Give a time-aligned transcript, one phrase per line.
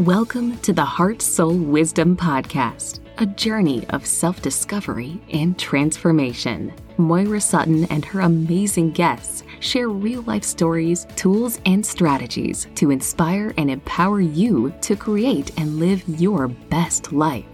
[0.00, 6.72] Welcome to the Heart Soul Wisdom Podcast, a journey of self discovery and transformation.
[6.96, 13.52] Moira Sutton and her amazing guests share real life stories, tools, and strategies to inspire
[13.58, 17.44] and empower you to create and live your best life.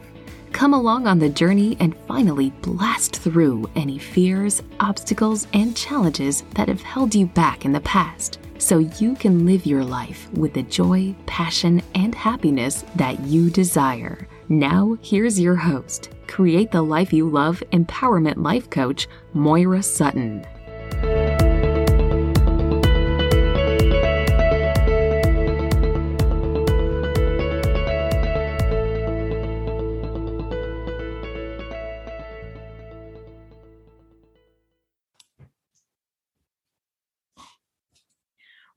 [0.52, 6.68] Come along on the journey and finally blast through any fears, obstacles, and challenges that
[6.68, 10.62] have held you back in the past so you can live your life with the
[10.64, 14.28] joy, passion, and happiness that you desire.
[14.48, 20.46] Now, here's your host, Create the Life You Love Empowerment Life Coach, Moira Sutton.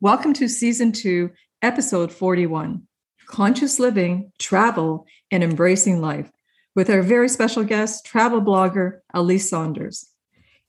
[0.02, 1.30] Welcome to Season 2,
[1.62, 2.84] Episode 41
[3.26, 6.32] Conscious Living, Travel, and Embracing Life,
[6.74, 10.08] with our very special guest, travel blogger Elise Saunders.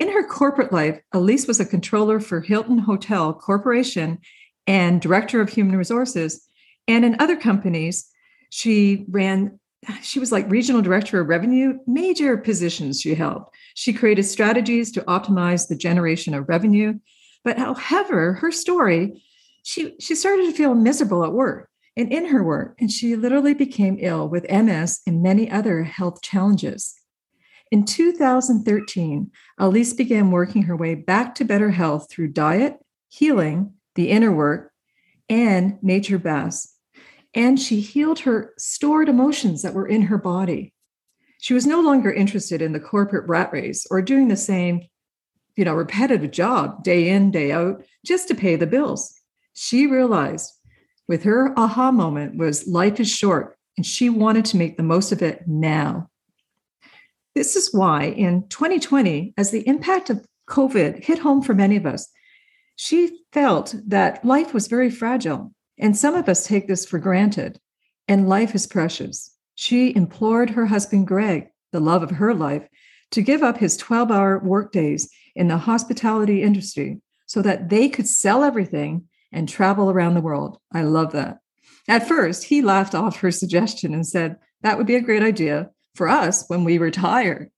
[0.00, 4.18] In her corporate life, Elise was a controller for Hilton Hotel Corporation
[4.66, 6.48] and director of human resources.
[6.88, 8.10] And in other companies,
[8.48, 9.60] she ran,
[10.02, 13.44] she was like regional director of revenue, major positions she held.
[13.74, 16.98] She created strategies to optimize the generation of revenue
[17.44, 19.22] but however, her story,
[19.62, 23.54] she she started to feel miserable at work and in her work, and she literally
[23.54, 26.94] became ill with MS and many other health challenges.
[27.70, 34.10] In 2013, Elise began working her way back to better health through diet, healing, the
[34.10, 34.72] inner work,
[35.28, 36.74] and nature baths.
[37.32, 40.74] And she healed her stored emotions that were in her body.
[41.38, 44.82] She was no longer interested in the corporate rat race or doing the same
[45.56, 49.19] you know, repetitive job day in, day out, just to pay the bills.
[49.62, 50.54] She realized
[51.06, 55.12] with her aha moment was life is short and she wanted to make the most
[55.12, 56.08] of it now.
[57.34, 61.84] This is why in 2020, as the impact of COVID hit home for many of
[61.84, 62.08] us,
[62.76, 65.52] she felt that life was very fragile.
[65.76, 67.60] And some of us take this for granted,
[68.08, 69.36] and life is precious.
[69.56, 72.66] She implored her husband, Greg, the love of her life,
[73.10, 78.08] to give up his 12 hour workdays in the hospitality industry so that they could
[78.08, 80.58] sell everything and travel around the world.
[80.72, 81.38] I love that.
[81.88, 85.70] At first, he laughed off her suggestion and said, That would be a great idea
[85.94, 87.50] for us when we retire.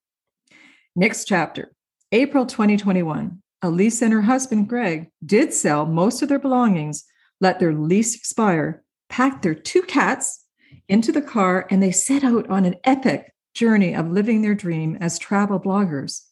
[0.95, 1.73] Next chapter,
[2.13, 3.43] April 2021.
[3.63, 7.05] Elise and her husband, Greg, did sell most of their belongings,
[7.41, 10.45] let their lease expire, packed their two cats
[10.89, 14.97] into the car, and they set out on an epic journey of living their dream
[15.01, 16.23] as travel bloggers.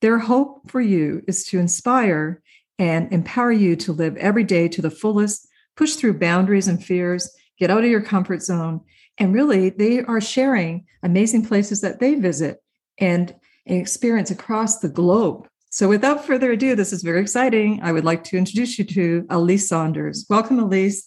[0.00, 2.42] Their hope for you is to inspire
[2.78, 7.30] and empower you to live every day to the fullest, push through boundaries and fears,
[7.58, 8.80] get out of your comfort zone.
[9.18, 12.62] And really, they are sharing amazing places that they visit
[12.98, 13.34] and
[13.66, 15.48] experience across the globe.
[15.70, 17.80] So, without further ado, this is very exciting.
[17.82, 20.24] I would like to introduce you to Elise Saunders.
[20.30, 21.04] Welcome, Elise.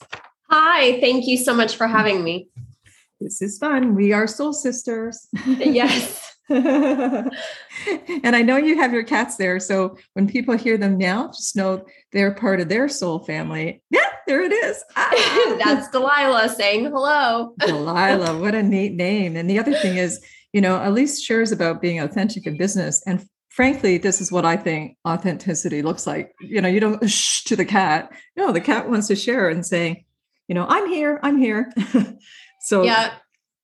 [0.50, 2.50] Hi, thank you so much for having me.
[3.20, 3.96] This is fun.
[3.96, 5.28] We are soul sisters.
[5.46, 6.21] yes.
[8.24, 9.60] and I know you have your cats there.
[9.60, 13.82] So when people hear them now, just know they're part of their soul family.
[13.90, 14.84] Yeah, there it is.
[14.96, 15.58] Ah.
[15.64, 17.54] That's Delilah saying hello.
[17.60, 19.36] Delilah, what a neat name.
[19.36, 23.02] And the other thing is, you know, Elise shares about being authentic in business.
[23.08, 26.34] And frankly, this is what I think authenticity looks like.
[26.42, 28.12] You know, you don't shh to the cat.
[28.36, 30.04] No, the cat wants to share and saying,
[30.50, 31.72] you know, I'm here, I'm here.
[32.62, 33.14] so yeah.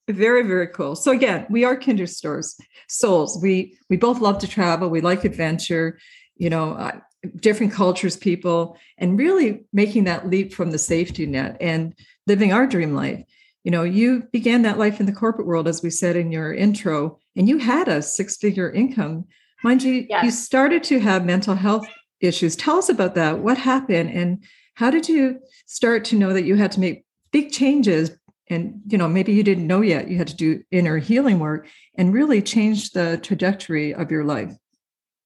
[0.10, 0.96] Very, very cool.
[0.96, 2.56] So again, we are kindred stores,
[2.88, 3.40] souls.
[3.42, 4.90] We we both love to travel.
[4.90, 6.00] We like adventure.
[6.38, 7.00] You know, uh,
[7.38, 11.94] different cultures, people, and really making that leap from the safety net and
[12.26, 13.24] living our dream life.
[13.64, 16.54] You know, you began that life in the corporate world, as we said in your
[16.54, 19.26] intro, and you had a six-figure income.
[19.64, 20.24] Mind you, yes.
[20.24, 21.88] you started to have mental health
[22.22, 22.56] issues.
[22.56, 23.40] Tell us about that.
[23.40, 24.44] What happened, and
[24.76, 28.12] how did you start to know that you had to make big changes
[28.50, 31.68] and you know maybe you didn't know yet you had to do inner healing work
[31.96, 34.54] and really change the trajectory of your life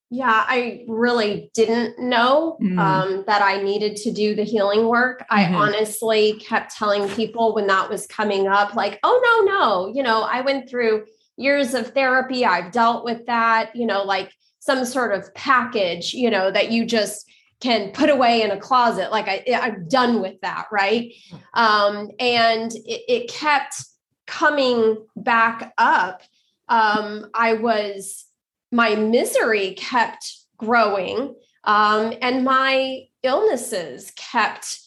[0.09, 2.77] yeah i really didn't know mm.
[2.79, 5.56] um, that i needed to do the healing work mm-hmm.
[5.56, 10.03] i honestly kept telling people when that was coming up like oh no no you
[10.03, 11.06] know i went through
[11.38, 16.29] years of therapy i've dealt with that you know like some sort of package you
[16.29, 17.25] know that you just
[17.62, 21.13] can put away in a closet like I, i'm done with that right
[21.54, 23.84] um, and it, it, kept
[24.28, 26.22] coming back up
[26.68, 28.25] um, i was
[28.72, 34.80] my misery kept growing um, and my illnesses kept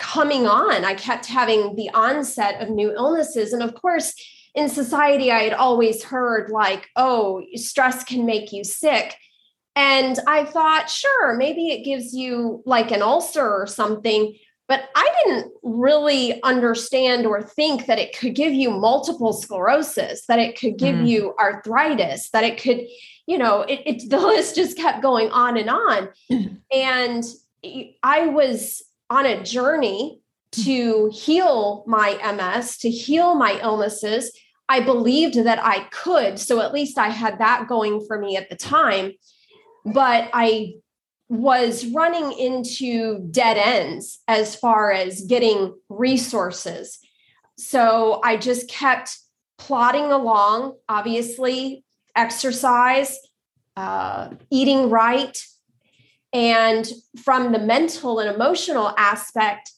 [0.00, 0.84] coming on.
[0.84, 3.52] I kept having the onset of new illnesses.
[3.52, 4.14] And of course,
[4.54, 9.14] in society, I had always heard, like, oh, stress can make you sick.
[9.76, 14.36] And I thought, sure, maybe it gives you like an ulcer or something.
[14.68, 20.38] But I didn't really understand or think that it could give you multiple sclerosis, that
[20.38, 21.08] it could give mm.
[21.08, 22.82] you arthritis, that it could,
[23.26, 26.08] you know, it, it, the list just kept going on and on.
[26.72, 27.24] and
[28.02, 30.20] I was on a journey
[30.52, 34.32] to heal my MS, to heal my illnesses.
[34.68, 36.38] I believed that I could.
[36.38, 39.12] So at least I had that going for me at the time.
[39.92, 40.74] But I
[41.28, 46.98] was running into dead ends as far as getting resources.
[47.56, 49.16] So I just kept
[49.56, 51.84] plodding along, obviously,
[52.16, 53.16] exercise,
[53.76, 55.38] uh, eating right,
[56.32, 56.90] and
[57.22, 59.70] from the mental and emotional aspect,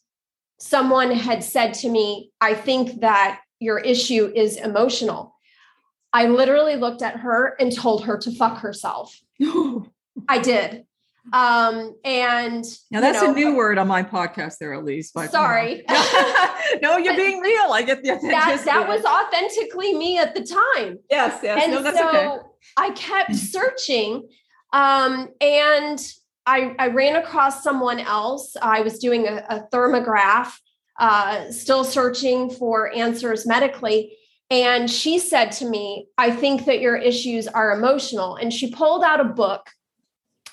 [0.59, 5.35] someone had said to me, I think that your issue is emotional.
[6.13, 9.19] I literally looked at her and told her to fuck herself.
[10.29, 10.85] I did.
[11.33, 15.15] Um, and now that's you know, a new word on my podcast there, at least.
[15.31, 15.85] Sorry.
[16.81, 17.73] No, you're being real.
[17.73, 20.99] I get the that, that was authentically me at the time.
[21.11, 21.63] Yes, yes.
[21.63, 22.39] And no, so okay.
[22.77, 24.29] I kept searching.
[24.73, 26.01] Um, and
[26.47, 28.57] I, I ran across someone else.
[28.61, 30.53] I was doing a, a thermograph,
[30.99, 34.17] uh, still searching for answers medically.
[34.51, 38.37] And she said to me, I think that your issues are emotional.
[38.37, 39.71] And she pulled out a book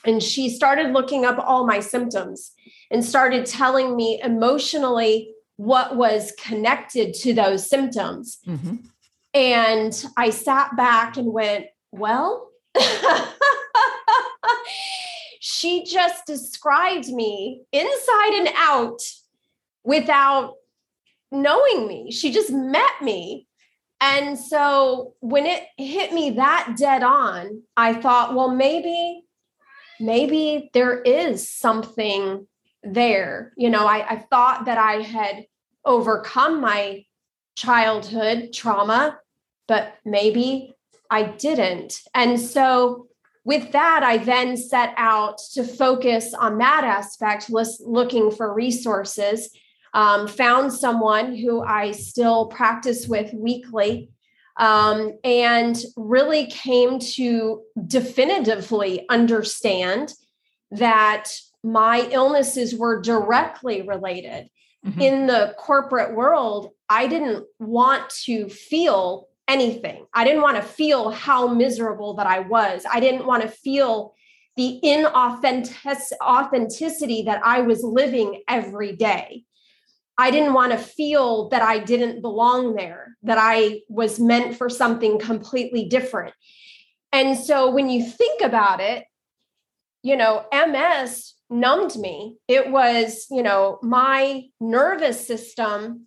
[0.06, 2.52] and she started looking up all my symptoms
[2.92, 8.40] and started telling me emotionally what was connected to those symptoms.
[8.48, 8.76] Mm-hmm.
[9.34, 12.50] And I sat back and went, Well,
[15.40, 19.02] she just described me inside and out
[19.84, 20.56] without
[21.32, 22.12] knowing me.
[22.12, 23.48] She just met me.
[24.02, 29.26] And so when it hit me that dead on, I thought, well, maybe,
[30.00, 32.48] maybe there is something
[32.84, 33.54] there.
[33.58, 35.46] You know, I, I thought that I had
[35.86, 37.06] overcome my
[37.56, 39.20] childhood trauma,
[39.68, 40.74] but maybe
[41.10, 42.02] I didn't.
[42.14, 43.08] And so
[43.44, 49.50] with that, I then set out to focus on that aspect, was looking for resources.
[49.92, 54.12] Um, found someone who I still practice with weekly,
[54.60, 60.14] um, and really came to definitively understand
[60.72, 61.32] that
[61.64, 64.50] my illnesses were directly related.
[64.86, 65.02] Mm-hmm.
[65.02, 70.06] In the corporate world, I didn't want to feel anything.
[70.14, 72.86] I didn't want to feel how miserable that I was.
[72.92, 74.14] I didn't want to feel
[74.56, 79.44] the inauthentic authenticity that I was living every day.
[80.20, 84.70] I didn't want to feel that I didn't belong there, that I was meant for
[84.70, 86.36] something completely different.
[87.14, 89.06] And so when you think about it,
[90.04, 92.36] you know, MS numbed me.
[92.50, 96.06] It was, you know, my nervous system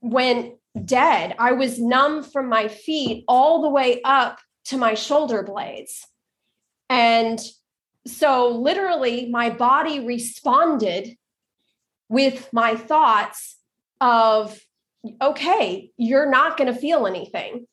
[0.00, 0.54] went
[0.84, 1.34] dead.
[1.38, 6.06] I was numb from my feet all the way up to my shoulder blades.
[6.88, 7.38] And
[8.06, 11.16] so, literally, my body responded
[12.08, 13.56] with my thoughts
[14.00, 14.58] of,
[15.20, 17.66] okay, you're not going to feel anything.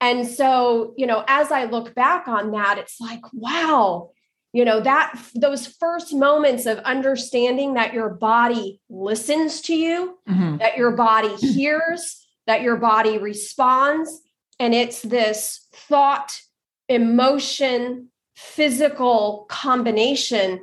[0.00, 4.10] And so, you know, as I look back on that, it's like, wow,
[4.52, 10.56] you know that those first moments of understanding that your body listens to you mm-hmm.
[10.58, 14.22] that your body hears that your body responds
[14.58, 16.40] and it's this thought
[16.88, 20.60] emotion physical combination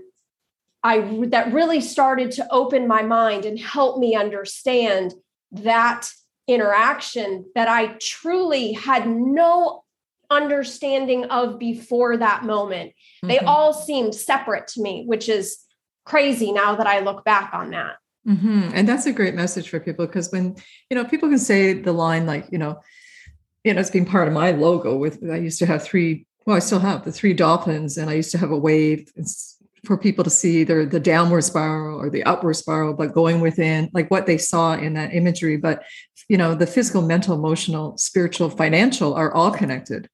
[0.85, 5.13] i that really started to open my mind and help me understand
[5.51, 6.07] that
[6.47, 9.83] interaction that i truly had no
[10.29, 12.91] understanding of before that moment.
[12.91, 13.27] Mm-hmm.
[13.27, 15.57] They all seemed separate to me, which is
[16.05, 17.97] crazy now that I look back on that.
[18.27, 18.71] Mm-hmm.
[18.73, 20.55] And that's a great message for people because when,
[20.89, 22.79] you know, people can say the line like, you know,
[23.63, 26.55] you know, it's been part of my logo with, I used to have three, well,
[26.55, 29.11] I still have the three dolphins and I used to have a wave
[29.85, 33.89] for people to see either the downward spiral or the upward spiral, but going within
[33.93, 35.57] like what they saw in that imagery.
[35.57, 35.83] But,
[36.27, 40.09] you know, the physical, mental, emotional, spiritual, financial are all connected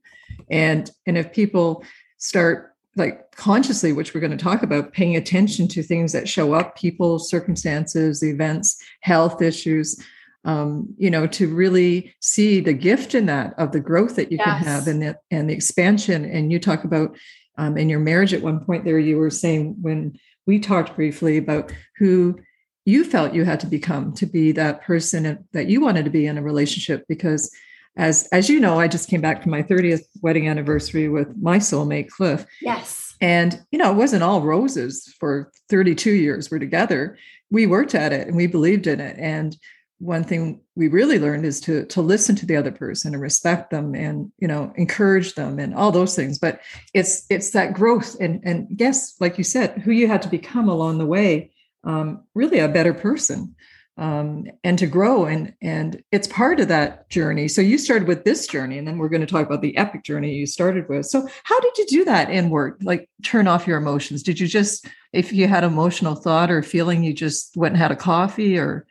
[0.49, 1.83] and and if people
[2.17, 6.53] start like consciously which we're going to talk about paying attention to things that show
[6.53, 9.99] up people circumstances events health issues
[10.43, 14.37] um, you know to really see the gift in that of the growth that you
[14.37, 14.47] yes.
[14.47, 17.15] can have and the and the expansion and you talk about
[17.57, 21.37] um, in your marriage at one point there you were saying when we talked briefly
[21.37, 22.39] about who
[22.85, 26.25] you felt you had to become to be that person that you wanted to be
[26.25, 27.51] in a relationship because
[27.97, 31.57] as as you know i just came back from my 30th wedding anniversary with my
[31.57, 32.45] soulmate cliff.
[32.61, 33.15] Yes.
[33.21, 37.17] And you know it wasn't all roses for 32 years we're together.
[37.49, 39.17] We worked at it and we believed in it.
[39.19, 39.55] And
[40.01, 43.69] one thing we really learned is to to listen to the other person and respect
[43.69, 46.39] them and you know encourage them and all those things.
[46.39, 46.59] But
[46.93, 50.67] it's it's that growth and and yes like you said who you had to become
[50.67, 51.51] along the way
[51.83, 53.55] um, really a better person
[53.97, 55.25] um, and to grow.
[55.25, 57.47] And and it's part of that journey.
[57.47, 60.03] So you started with this journey and then we're going to talk about the epic
[60.03, 61.05] journey you started with.
[61.05, 62.79] So how did you do that in work?
[62.81, 64.23] Like turn off your emotions.
[64.23, 67.91] Did you just if you had emotional thought or feeling you just went and had
[67.91, 68.87] a coffee or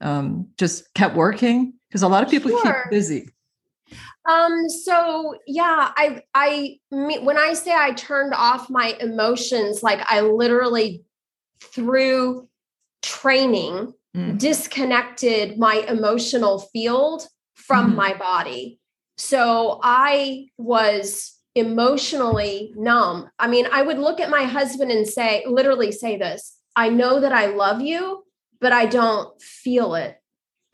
[0.00, 1.74] um, just kept working?
[1.88, 2.62] Because a lot of people sure.
[2.62, 3.30] keep busy.
[4.28, 10.20] Um, so yeah, I, I, when I say I turned off my emotions, like I
[10.20, 11.02] literally
[11.60, 12.48] through
[13.02, 14.38] training mm.
[14.38, 17.96] disconnected my emotional field from mm.
[17.96, 18.78] my body.
[19.16, 23.28] So I was emotionally numb.
[23.38, 27.20] I mean, I would look at my husband and say, literally say this I know
[27.20, 28.24] that I love you,
[28.60, 30.20] but I don't feel it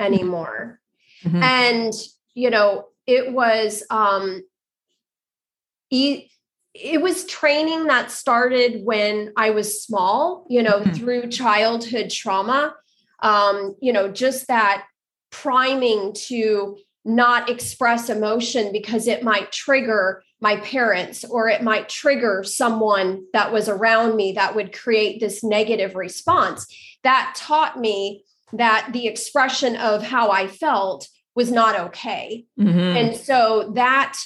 [0.01, 0.15] mm-hmm.
[0.15, 0.81] anymore.
[1.25, 1.43] Mm-hmm.
[1.43, 1.93] And,
[2.35, 4.43] you know, it was, um,
[5.91, 6.29] e-
[6.75, 10.93] it was training that started when I was small, you know, mm-hmm.
[10.93, 12.75] through childhood trauma.
[13.23, 14.87] Um, you know, just that
[15.31, 22.43] priming to not express emotion because it might trigger my parents or it might trigger
[22.43, 26.67] someone that was around me that would create this negative response
[27.05, 32.47] that taught me that the expression of how I felt was not okay.
[32.59, 32.79] Mm-hmm.
[32.79, 34.19] And so that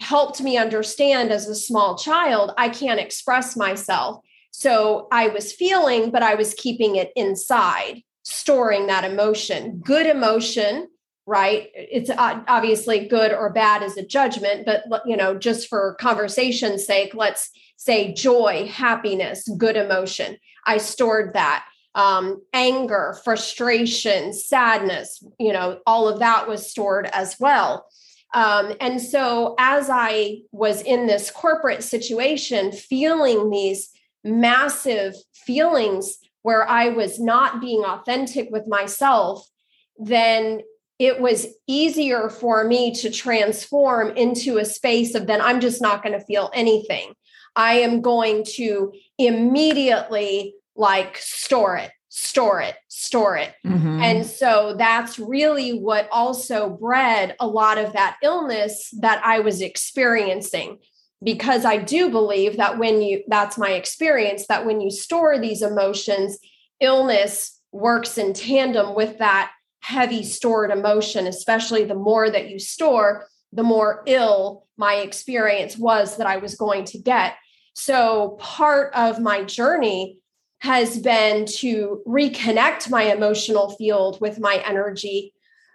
[0.00, 4.24] helped me understand as a small child, I can't express myself.
[4.50, 9.80] So I was feeling, but I was keeping it inside, storing that emotion.
[9.84, 10.88] Good emotion,
[11.30, 11.68] right?
[11.74, 17.14] It's obviously good or bad as a judgment, but you know, just for conversation's sake,
[17.14, 20.38] let's say joy, happiness, good emotion.
[20.66, 27.36] I stored that um, anger, frustration, sadness, you know, all of that was stored as
[27.38, 27.86] well.
[28.34, 33.90] Um, and so, as I was in this corporate situation, feeling these
[34.24, 39.48] massive feelings where I was not being authentic with myself,
[39.96, 40.62] then
[41.00, 46.02] it was easier for me to transform into a space of then I'm just not
[46.02, 47.14] going to feel anything.
[47.56, 54.02] I am going to immediately like store it store it store it mm-hmm.
[54.02, 59.60] and so that's really what also bred a lot of that illness that i was
[59.60, 60.78] experiencing
[61.22, 65.62] because i do believe that when you that's my experience that when you store these
[65.62, 66.38] emotions
[66.80, 73.26] illness works in tandem with that heavy stored emotion especially the more that you store
[73.52, 77.34] the more ill my experience was that i was going to get
[77.74, 80.18] so part of my journey
[80.60, 85.32] has been to reconnect my emotional field with my energy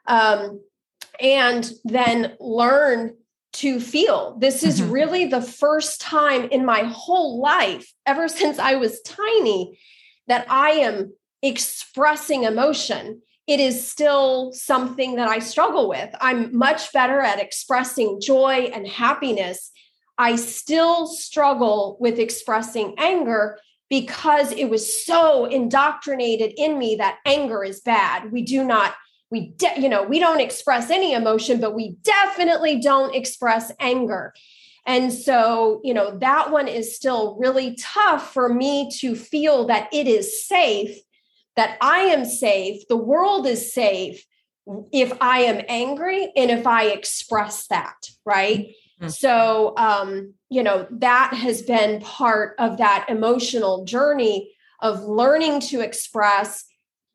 [0.08, 0.62] um,
[1.20, 3.16] and then learn
[3.54, 4.38] to feel.
[4.38, 4.92] This is mm-hmm.
[4.92, 9.80] really the first time in my whole life, ever since I was tiny,
[10.28, 13.22] that I am expressing emotion.
[13.48, 16.10] It is still something that I struggle with.
[16.20, 19.72] I'm much better at expressing joy and happiness.
[20.18, 23.60] I still struggle with expressing anger
[23.90, 28.32] because it was so indoctrinated in me that anger is bad.
[28.32, 28.96] We do not
[29.32, 34.34] we de- you know, we don't express any emotion, but we definitely don't express anger.
[34.86, 39.90] And so, you know, that one is still really tough for me to feel that
[39.92, 41.00] it is safe,
[41.56, 44.24] that I am safe, the world is safe
[44.92, 47.96] if I am angry and if I express that,
[48.26, 48.68] right?
[49.00, 49.10] Mm-hmm.
[49.10, 55.82] So, um, you know, that has been part of that emotional journey of learning to
[55.82, 56.66] express,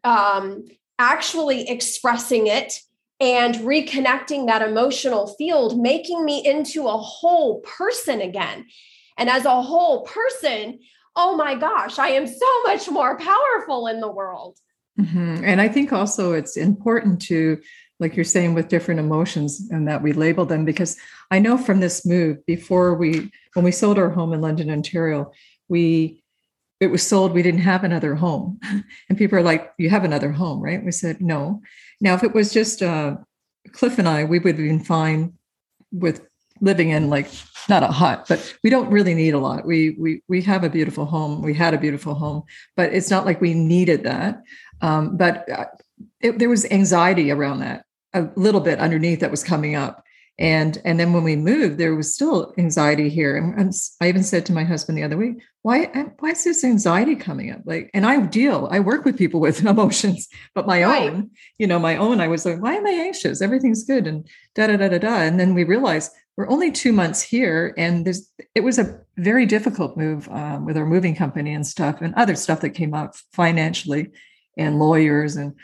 [0.05, 0.65] um,
[0.99, 2.75] actually expressing it
[3.21, 8.67] and reconnecting that emotional field, making me into a whole person again.
[9.19, 10.79] And as a whole person,
[11.21, 14.59] oh my gosh, I am so much more powerful in the world.
[14.99, 15.45] Mm-hmm.
[15.45, 17.61] And I think also it's important to
[18.00, 20.97] like you're saying with different emotions and that we label them because
[21.31, 25.31] i know from this move before we when we sold our home in london ontario
[25.69, 26.25] we
[26.81, 28.59] it was sold we didn't have another home
[29.09, 31.61] and people are like you have another home right we said no
[32.00, 33.17] now if it was just uh,
[33.73, 35.35] cliff and i we would have been fine
[35.93, 36.27] with
[36.61, 37.31] living in like
[37.69, 39.67] not a hut, but we don't really need a lot.
[39.67, 41.43] We we we have a beautiful home.
[41.43, 42.43] We had a beautiful home,
[42.76, 44.43] but it's not like we needed that.
[44.81, 45.67] Um, but uh,
[46.21, 50.05] it, there was anxiety around that a little bit underneath that was coming up
[50.40, 54.25] and and then when we moved there was still anxiety here and, and, i even
[54.25, 55.85] said to my husband the other week why
[56.19, 59.64] why is this anxiety coming up like and i deal i work with people with
[59.64, 61.11] emotions but my right.
[61.11, 64.26] own you know my own i was like why am i anxious everything's good and
[64.55, 66.11] da da da da da and then we realized
[66.41, 70.75] we're only two months here and there's it was a very difficult move um, with
[70.79, 74.09] our moving company and stuff and other stuff that came up financially
[74.57, 75.55] and lawyers and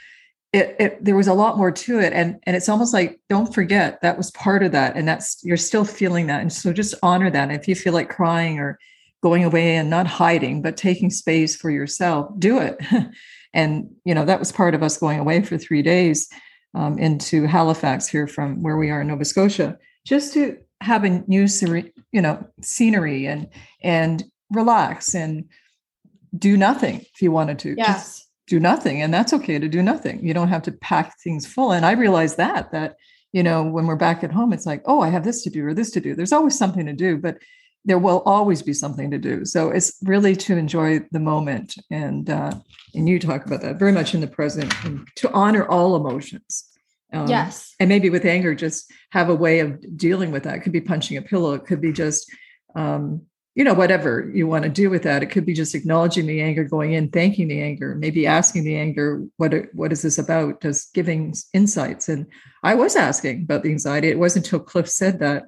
[0.52, 2.12] it, it, there was a lot more to it.
[2.12, 5.56] And and it's almost like don't forget that was part of that and that's you're
[5.56, 6.42] still feeling that.
[6.42, 7.48] And so just honor that.
[7.48, 8.78] And if you feel like crying or
[9.22, 12.76] going away and not hiding but taking space for yourself do it.
[13.54, 16.28] And you know that was part of us going away for three days
[16.74, 21.22] um, into halifax here from where we are in nova scotia just to have a
[21.26, 21.46] new
[22.12, 23.48] you know scenery and
[23.82, 25.46] and relax and
[26.36, 27.74] do nothing if you wanted to.
[27.76, 27.86] Yes.
[27.86, 30.24] just do nothing and that's okay to do nothing.
[30.24, 31.72] You don't have to pack things full.
[31.72, 32.96] And i realize that that
[33.32, 35.66] you know when we're back at home it's like oh i have this to do
[35.66, 36.14] or this to do.
[36.14, 37.38] There's always something to do but
[37.84, 39.44] there will always be something to do.
[39.44, 42.52] So it's really to enjoy the moment and uh,
[42.94, 46.75] and you talk about that very much in the present and to honor all emotions
[47.12, 50.60] um, yes and maybe with anger just have a way of dealing with that it
[50.60, 52.30] could be punching a pillow it could be just
[52.74, 53.22] um,
[53.56, 55.22] you know, whatever you want to do with that.
[55.22, 58.76] It could be just acknowledging the anger, going in, thanking the anger, maybe asking the
[58.76, 60.60] anger, what what is this about?
[60.60, 62.10] Just giving insights.
[62.10, 62.26] And
[62.62, 64.08] I was asking about the anxiety.
[64.08, 65.44] It wasn't until Cliff said that,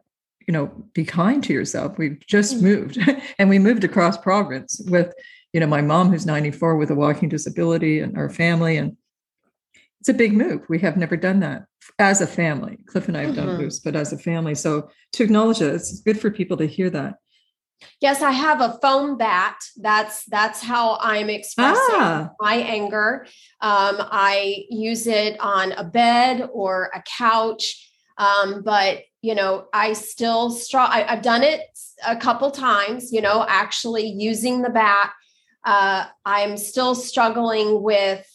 [0.47, 1.99] you know, be kind to yourself.
[1.99, 2.65] We've just mm-hmm.
[2.65, 2.99] moved
[3.39, 5.13] and we moved across Providence with,
[5.53, 8.79] you know, my mom who's 94 with a walking disability and our family.
[8.79, 8.97] And
[10.09, 10.65] it's a big move.
[10.71, 11.67] We have never done that
[11.99, 12.79] as a family.
[12.87, 13.47] Cliff and I have mm-hmm.
[13.47, 14.55] done moves, but as a family.
[14.55, 17.17] So to acknowledge it, it's good for people to hear that.
[18.01, 19.57] Yes, I have a foam bat.
[19.77, 22.31] That's that's how I'm expressing ah.
[22.41, 23.27] my anger.
[23.61, 29.93] Um, I use it on a bed or a couch, um, but you know, I
[29.93, 30.89] still straw.
[30.91, 31.61] I, have done it
[32.07, 33.13] a couple times.
[33.13, 35.13] You know, actually using the bat.
[35.65, 38.27] Uh, I'm still struggling with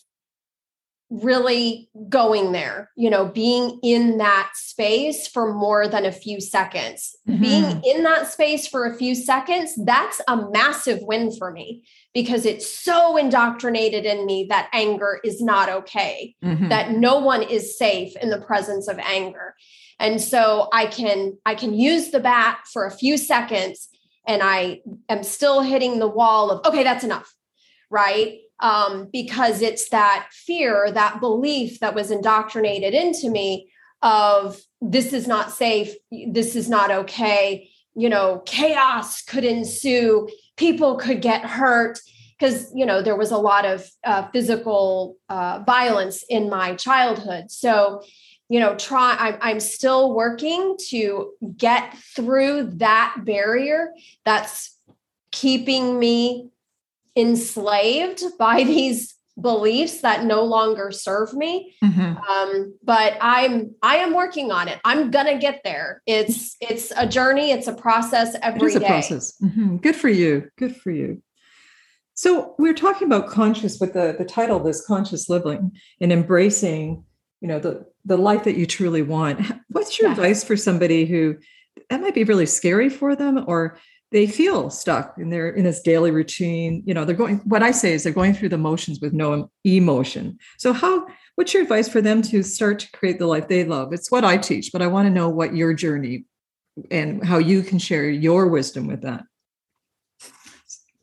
[1.22, 7.16] really going there, you know, being in that space for more than a few seconds.
[7.30, 7.42] Mm-hmm.
[7.42, 11.84] Being in that space for a few seconds, that's a massive win for me
[12.16, 16.70] because it's so indoctrinated in me that anger is not okay, mm-hmm.
[16.70, 19.54] that no one is safe in the presence of anger.
[20.00, 23.88] And so I can I can use the bat for a few seconds
[24.28, 27.32] and I am still hitting the wall of okay, that's enough.
[27.92, 28.40] Right?
[28.60, 33.70] Um, because it's that fear, that belief that was indoctrinated into me
[34.02, 35.94] of this is not safe,
[36.28, 42.00] this is not okay, you know, chaos could ensue, people could get hurt
[42.44, 47.50] because you know there was a lot of uh, physical uh, violence in my childhood.
[47.50, 48.04] So
[48.50, 53.94] you know try I'm, I'm still working to get through that barrier
[54.26, 54.78] that's
[55.32, 56.50] keeping me
[57.16, 61.76] enslaved by these beliefs that no longer serve me.
[61.84, 62.18] Mm-hmm.
[62.18, 64.80] um, but i'm i am working on it.
[64.86, 66.02] I'm gonna get there.
[66.06, 67.52] It's it's a journey.
[67.52, 69.34] It's a process every it is a process.
[69.42, 69.78] Mm-hmm.
[69.78, 70.50] good for you.
[70.58, 71.22] Good for you.
[72.16, 77.04] So we're talking about conscious with the the title this conscious living and embracing
[77.42, 79.42] you know the the life that you truly want.
[79.70, 81.38] What's your advice for somebody who
[81.90, 83.78] that might be really scary for them or
[84.14, 86.84] they feel stuck in their in this daily routine.
[86.86, 89.50] You know they're going what i say is they're going through the motions with no
[89.66, 90.38] emotion.
[90.58, 93.92] So how what's your advice for them to start to create the life they love?
[93.92, 96.26] It's what i teach but i want to know what your journey
[96.92, 99.24] and how you can share your wisdom with that.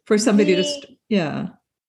[0.07, 1.49] For somebody the, to yeah.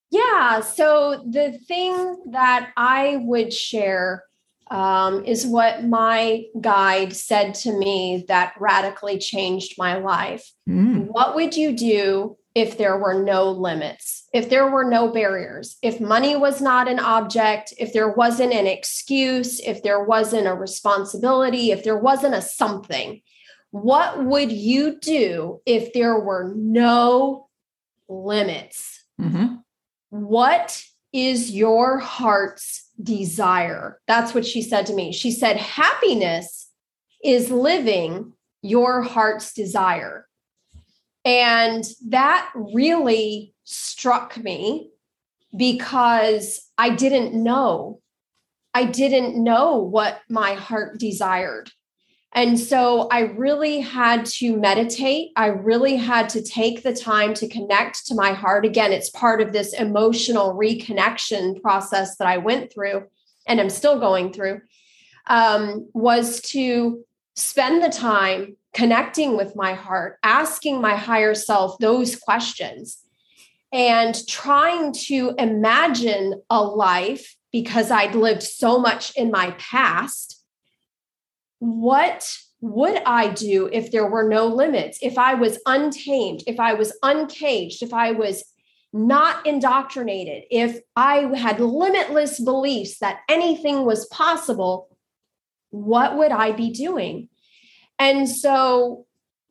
[0.09, 4.23] Yeah so the thing that i would share
[4.71, 10.49] um, is what my guide said to me that radically changed my life.
[10.67, 11.07] Mm.
[11.07, 15.99] What would you do if there were no limits, if there were no barriers, if
[15.99, 21.71] money was not an object, if there wasn't an excuse, if there wasn't a responsibility,
[21.71, 23.21] if there wasn't a something?
[23.71, 27.49] What would you do if there were no
[28.07, 29.03] limits?
[29.19, 29.55] Mm-hmm.
[30.09, 33.99] What is your heart's desire.
[34.07, 35.11] That's what she said to me.
[35.11, 36.69] She said, Happiness
[37.23, 40.27] is living your heart's desire.
[41.23, 44.89] And that really struck me
[45.55, 48.01] because I didn't know.
[48.73, 51.71] I didn't know what my heart desired.
[52.33, 55.31] And so I really had to meditate.
[55.35, 58.65] I really had to take the time to connect to my heart.
[58.65, 63.07] Again, it's part of this emotional reconnection process that I went through
[63.47, 64.61] and I'm still going through.
[65.27, 67.03] Um, was to
[67.35, 72.97] spend the time connecting with my heart, asking my higher self those questions,
[73.73, 80.40] and trying to imagine a life because I'd lived so much in my past
[81.61, 82.27] what
[82.59, 86.91] would I do if there were no limits, if I was untamed, if I was
[87.03, 88.43] uncaged, if I was
[88.91, 94.89] not indoctrinated, if I had limitless beliefs that anything was possible,
[95.69, 97.29] what would I be doing?
[97.99, 99.05] And so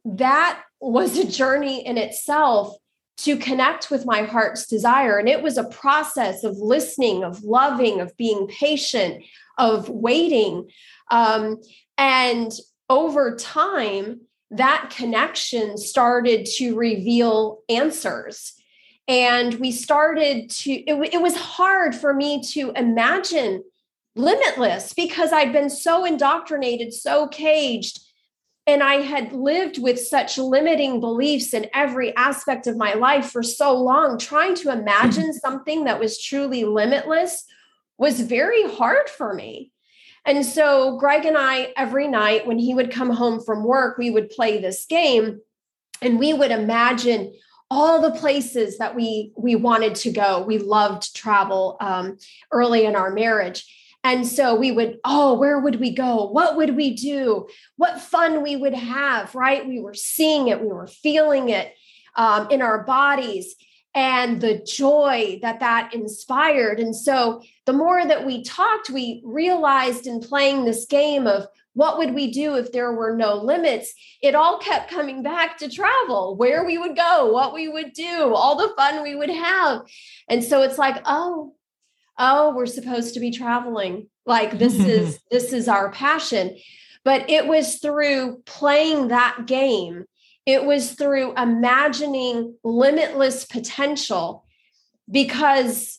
[0.04, 2.74] that was a journey in itself
[3.18, 5.16] to connect with my heart's desire.
[5.16, 9.22] And it was a process of listening, of loving, of being patient,
[9.58, 10.70] of waiting.
[11.10, 11.60] Um,
[12.00, 12.50] and
[12.88, 18.54] over time, that connection started to reveal answers.
[19.06, 23.62] And we started to, it, it was hard for me to imagine
[24.16, 28.00] limitless because I'd been so indoctrinated, so caged.
[28.66, 33.42] And I had lived with such limiting beliefs in every aspect of my life for
[33.42, 34.16] so long.
[34.16, 35.34] Trying to imagine mm.
[35.34, 37.44] something that was truly limitless
[37.98, 39.69] was very hard for me.
[40.26, 44.10] And so Greg and I, every night when he would come home from work, we
[44.10, 45.40] would play this game
[46.02, 47.32] and we would imagine
[47.70, 50.42] all the places that we we wanted to go.
[50.42, 52.18] We loved travel um,
[52.52, 53.64] early in our marriage.
[54.02, 56.24] And so we would, oh, where would we go?
[56.24, 57.46] What would we do?
[57.76, 59.66] What fun we would have, right?
[59.66, 61.74] We were seeing it, we were feeling it
[62.16, 63.54] um, in our bodies
[63.94, 66.78] and the joy that that inspired.
[66.78, 71.98] And so the more that we talked, we realized in playing this game of what
[71.98, 76.36] would we do if there were no limits, it all kept coming back to travel,
[76.36, 79.82] where we would go, what we would do, all the fun we would have.
[80.28, 81.54] And so it's like, oh,
[82.18, 84.08] oh, we're supposed to be traveling.
[84.26, 86.56] Like this is this is our passion.
[87.02, 90.04] But it was through playing that game
[90.46, 94.44] it was through imagining limitless potential
[95.10, 95.98] because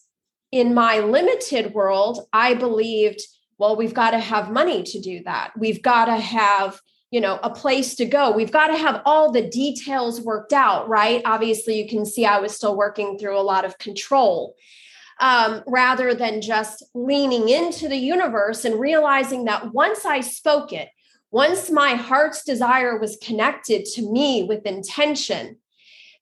[0.51, 3.21] in my limited world, I believed,
[3.57, 5.51] well, we've got to have money to do that.
[5.57, 6.79] We've got to have
[7.11, 10.87] you know a place to go we've got to have all the details worked out
[10.87, 14.55] right obviously you can see i was still working through a lot of control
[15.19, 20.87] um, rather than just leaning into the universe and realizing that once i spoke it
[21.31, 25.57] once my heart's desire was connected to me with intention,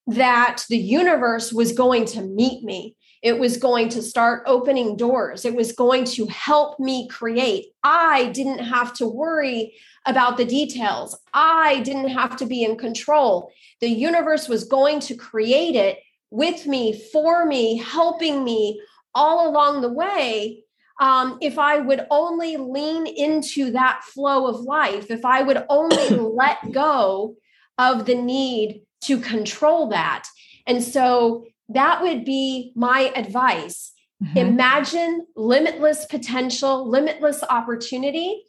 [0.07, 2.95] that the universe was going to meet me.
[3.21, 5.43] It was going to start opening doors.
[5.45, 7.73] It was going to help me create.
[7.83, 9.73] I didn't have to worry
[10.05, 11.17] about the details.
[11.33, 13.51] I didn't have to be in control.
[13.81, 15.99] The universe was going to create it
[16.31, 18.81] with me, for me, helping me
[19.13, 20.63] all along the way
[20.99, 26.09] um, if I would only lean into that flow of life, if I would only
[26.09, 27.35] let go
[27.77, 30.25] of the need to control that.
[30.67, 33.93] And so that would be my advice.
[34.21, 34.37] Mm-hmm.
[34.37, 38.43] Imagine limitless potential, limitless opportunity,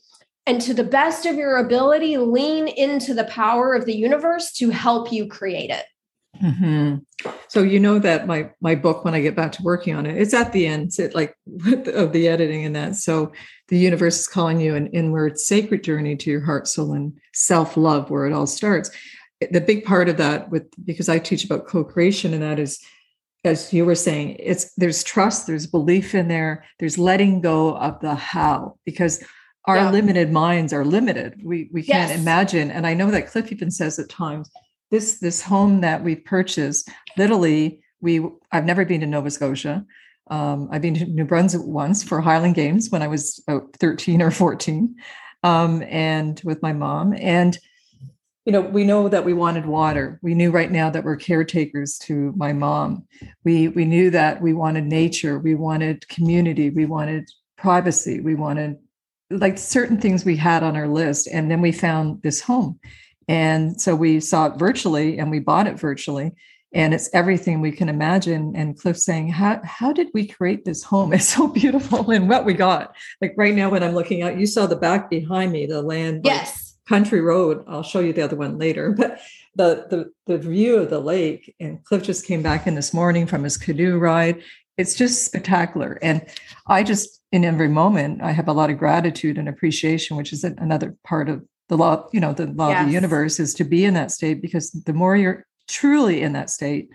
[0.47, 4.71] and to the best of your ability, lean into the power of the universe to
[4.71, 5.85] help you create it.
[6.42, 7.31] Mm-hmm.
[7.48, 10.16] So you know that my my book, when I get back to working on it,
[10.16, 11.35] it's at the end, it like
[11.66, 12.96] of the editing and that.
[12.96, 13.33] So
[13.68, 17.76] the universe is calling you an inward sacred journey to your heart, soul, and self
[17.76, 18.90] love, where it all starts.
[19.50, 22.79] The big part of that, with because I teach about co-creation, and that is,
[23.44, 28.00] as you were saying, it's there's trust, there's belief in there, there's letting go of
[28.00, 29.22] the how, because
[29.66, 29.90] our yeah.
[29.90, 31.40] limited minds are limited.
[31.44, 32.70] We we can't imagine.
[32.70, 34.50] And I know that Cliff even says at times
[34.90, 38.20] this this home that we purchased literally we
[38.53, 39.85] i've never been to nova scotia.
[40.31, 44.22] Um, i've been to new brunswick once for highland games when i was about 13
[44.22, 44.94] or 14
[45.42, 47.14] um, and with my mom.
[47.18, 47.59] And
[48.46, 50.18] you know we know that we wanted water.
[50.22, 53.07] We knew right now that we're caretakers to my mom.
[53.44, 55.38] We we knew that we wanted nature.
[55.38, 56.70] We wanted community.
[56.70, 58.20] We wanted privacy.
[58.20, 58.79] We wanted
[59.31, 62.81] like certain things we had on our list and then we found this home
[63.31, 66.33] and so we saw it virtually and we bought it virtually.
[66.73, 68.55] And it's everything we can imagine.
[68.57, 71.12] And Cliff saying, How how did we create this home?
[71.14, 72.97] It's so beautiful and what we got.
[73.21, 76.23] Like right now, when I'm looking out, you saw the back behind me, the land
[76.25, 76.77] yes.
[76.88, 77.64] country road.
[77.69, 78.97] I'll show you the other one later.
[78.99, 79.21] But
[79.55, 83.27] the the the view of the lake, and Cliff just came back in this morning
[83.27, 84.43] from his canoe ride.
[84.77, 85.99] It's just spectacular.
[86.03, 86.27] And
[86.66, 90.43] I just in every moment, I have a lot of gratitude and appreciation, which is
[90.43, 92.80] another part of the law, you know, the law yes.
[92.80, 96.33] of the universe is to be in that state because the more you're truly in
[96.33, 96.90] that state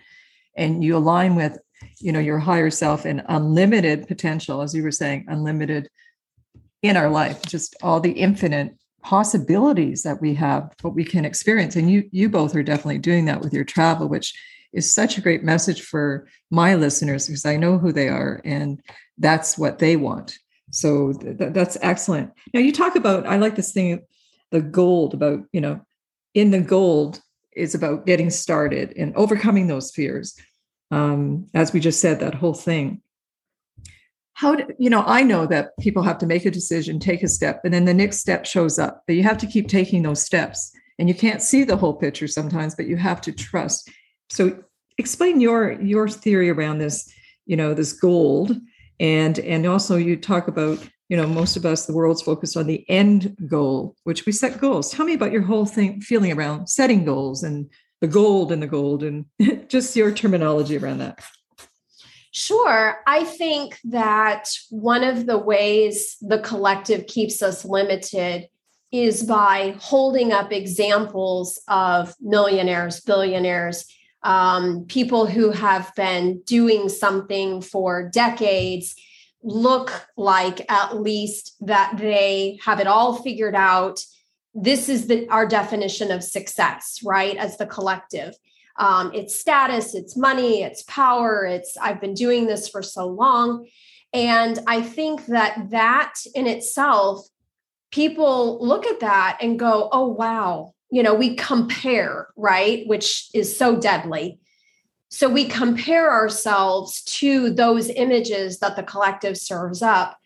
[0.57, 1.57] and you align with,
[2.01, 5.89] you know, your higher self and unlimited potential, as you were saying, unlimited
[6.81, 11.77] in our life, just all the infinite possibilities that we have, what we can experience.
[11.77, 14.37] And you you both are definitely doing that with your travel, which
[14.73, 18.81] is such a great message for my listeners because I know who they are and
[19.17, 20.37] that's what they want.
[20.71, 22.33] So th- that's excellent.
[22.53, 24.01] Now you talk about I like this thing
[24.51, 25.81] the gold about, you know,
[26.33, 27.21] in the gold
[27.55, 30.37] is about getting started and overcoming those fears.
[30.91, 33.01] Um, as we just said, that whole thing.
[34.33, 37.27] How do, you know, I know that people have to make a decision, take a
[37.27, 40.21] step, and then the next step shows up, but you have to keep taking those
[40.21, 40.71] steps.
[40.99, 43.89] And you can't see the whole picture sometimes, but you have to trust.
[44.29, 44.63] So
[44.97, 47.11] explain your your theory around this,
[47.45, 48.57] you know, this gold.
[48.99, 50.79] And and also you talk about
[51.09, 54.59] you know most of us the world's focused on the end goal which we set
[54.59, 57.69] goals tell me about your whole thing feeling around setting goals and
[58.01, 59.25] the gold and the gold and
[59.67, 61.23] just your terminology around that
[62.37, 62.97] Sure.
[63.07, 68.49] I think that one of the ways the collective keeps us limited
[68.91, 73.85] is by holding up examples of millionaires, billionaires,
[74.23, 78.95] um, people who have been doing something for decades
[79.45, 84.03] look like at least that they have it all figured out.
[84.55, 88.33] This is the our definition of success right as the collective.
[88.77, 93.67] Um, it's status it's money it's power it's i've been doing this for so long.
[94.11, 97.27] And i think that that in itself
[97.91, 100.73] people look at that and go oh wow.
[100.89, 104.39] You know we compare right which is so deadly
[105.15, 110.17] so we compare ourselves to those images that the collective serves up.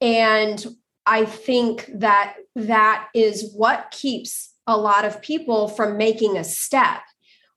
[0.00, 0.66] And
[1.06, 7.02] I think that that is what keeps a lot of people from making a step.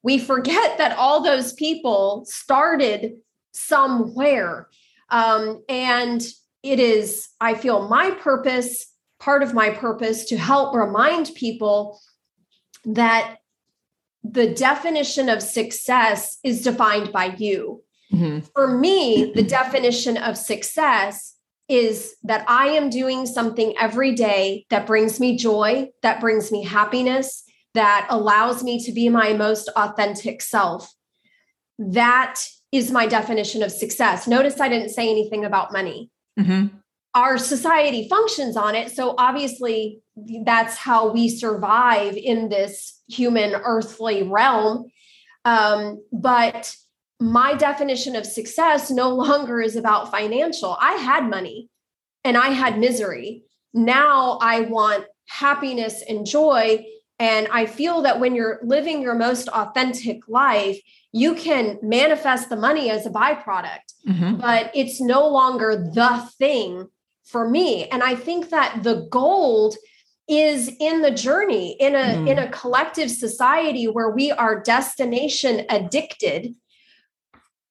[0.04, 3.16] We forget that all those people started
[3.54, 4.68] somewhere.
[5.10, 6.22] Um, and
[6.62, 8.86] it is, I feel, my purpose,
[9.20, 12.00] part of my purpose, to help remind people
[12.86, 13.38] that
[14.24, 17.84] the definition of success is defined by you.
[18.14, 18.40] Mm-hmm.
[18.54, 21.36] For me, the definition of success
[21.70, 26.64] is that I am doing something every day that brings me joy, that brings me
[26.64, 30.94] happiness, that allows me to be my most authentic self.
[31.78, 34.28] That is my definition of success.
[34.28, 36.10] Notice I didn't say anything about money.
[36.40, 36.78] Mm-hmm.
[37.18, 38.92] Our society functions on it.
[38.92, 40.02] So obviously,
[40.46, 44.92] that's how we survive in this human earthly realm.
[45.44, 46.76] Um, but
[47.20, 50.78] my definition of success no longer is about financial.
[50.80, 51.70] I had money
[52.24, 53.46] and I had misery.
[53.74, 56.86] Now I want happiness and joy.
[57.18, 60.80] And I feel that when you're living your most authentic life,
[61.12, 64.36] you can manifest the money as a byproduct, mm-hmm.
[64.36, 66.88] but it's no longer the thing
[67.28, 67.88] for me.
[67.90, 69.76] And I think that the gold
[70.28, 72.28] is in the journey in a mm.
[72.28, 76.54] in a collective society where we are destination addicted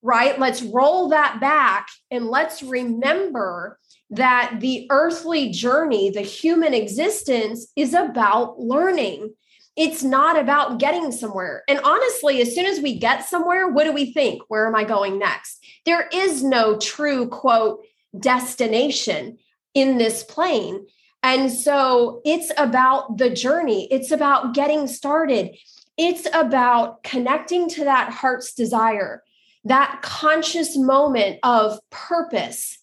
[0.03, 0.39] right?
[0.39, 7.93] Let's roll that back and let's remember that the earthly journey the human existence is
[7.93, 9.35] about learning.
[9.75, 11.65] It's not about getting somewhere.
[11.69, 14.43] And honestly as soon as we get somewhere what do we think?
[14.49, 15.65] Where am i going next?
[15.85, 17.85] There is no true quote
[18.19, 19.39] destination
[19.77, 20.85] in this plane
[21.27, 25.57] and so it's about the journey, it's about getting started,
[25.97, 29.25] it's about connecting to that heart's desire,
[29.65, 32.79] that conscious moment of purpose,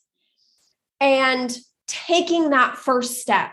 [0.99, 3.51] and taking that first step.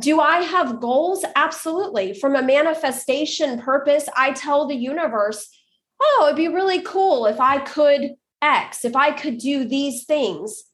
[0.00, 1.24] Do I have goals?
[1.36, 2.12] Absolutely.
[2.12, 5.48] From a manifestation purpose, I tell the universe,
[6.02, 10.64] oh, it'd be really cool if I could X, if I could do these things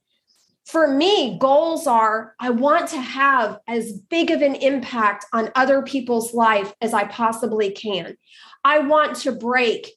[0.70, 5.82] for me, goals are I want to have as big of an impact on other
[5.82, 8.16] people's life as I possibly can.
[8.62, 9.90] I want to break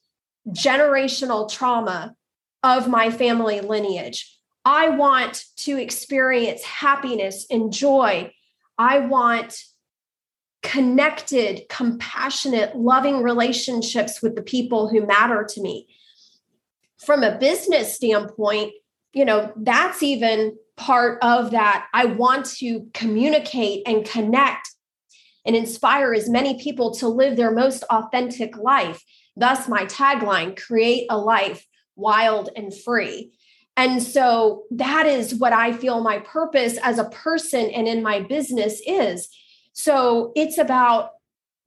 [0.48, 2.16] generational trauma
[2.64, 4.36] of my family lineage.
[4.64, 8.32] I want to experience happiness and joy.
[8.76, 9.62] I want
[10.62, 15.86] connected, compassionate, loving relationships with the people who matter to me.
[16.98, 18.72] From a business standpoint,
[19.12, 21.86] you know, that's even part of that.
[21.92, 24.68] I want to communicate and connect
[25.46, 29.02] and inspire as many people to live their most authentic life.
[29.36, 33.32] Thus, my tagline create a life wild and free.
[33.76, 38.20] And so that is what I feel my purpose as a person and in my
[38.20, 39.28] business is.
[39.72, 41.10] So it's about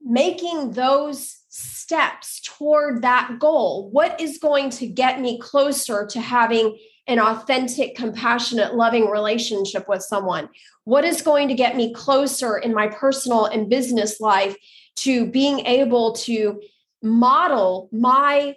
[0.00, 3.90] making those steps toward that goal.
[3.90, 10.02] What is going to get me closer to having an authentic, compassionate, loving relationship with
[10.02, 10.48] someone?
[10.84, 14.56] What is going to get me closer in my personal and business life
[14.96, 16.60] to being able to
[17.02, 18.54] model my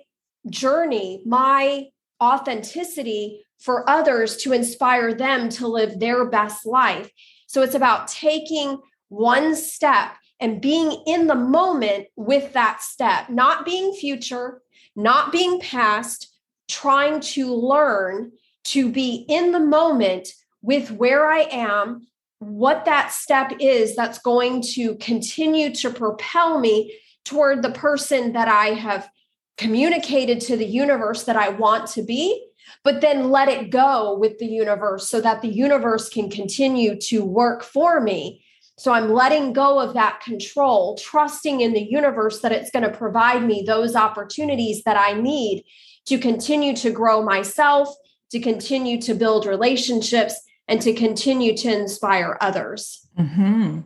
[0.49, 1.87] journey, my
[2.21, 7.09] authenticity for others to inspire them to live their best life?
[7.47, 13.65] So it's about taking one step and being in the moment with that step, not
[13.65, 14.61] being future,
[14.95, 16.27] not being past,
[16.67, 18.31] trying to learn
[18.65, 20.30] to be in the moment
[20.62, 22.08] with where I am,
[22.39, 28.47] what that step is that's going to continue to propel me toward the person that
[28.47, 29.10] I have
[29.58, 32.47] communicated to the universe that I want to be,
[32.84, 37.24] but then let it go with the universe so that the universe can continue to
[37.24, 38.43] work for me.
[38.80, 42.97] So I'm letting go of that control, trusting in the universe that it's going to
[42.97, 45.63] provide me those opportunities that I need
[46.08, 47.93] to continue to grow myself
[48.31, 53.07] to continue to build relationships and to continue to inspire others.
[53.17, 53.81] Mm-hmm.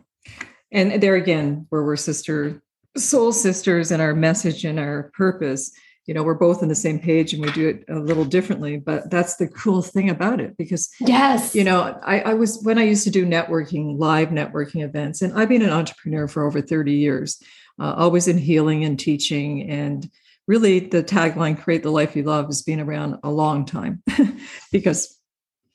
[0.72, 2.62] And there again, where we're sister
[2.96, 5.70] soul sisters and our message and our purpose,
[6.06, 8.76] you know, we're both on the same page and we do it a little differently,
[8.76, 12.78] but that's the cool thing about it because, yes, you know, I, I was when
[12.78, 16.60] I used to do networking, live networking events, and I've been an entrepreneur for over
[16.60, 17.42] 30 years,
[17.80, 20.08] uh, always in healing and teaching and
[20.46, 24.02] really the tagline create the life you love has been around a long time
[24.72, 25.18] because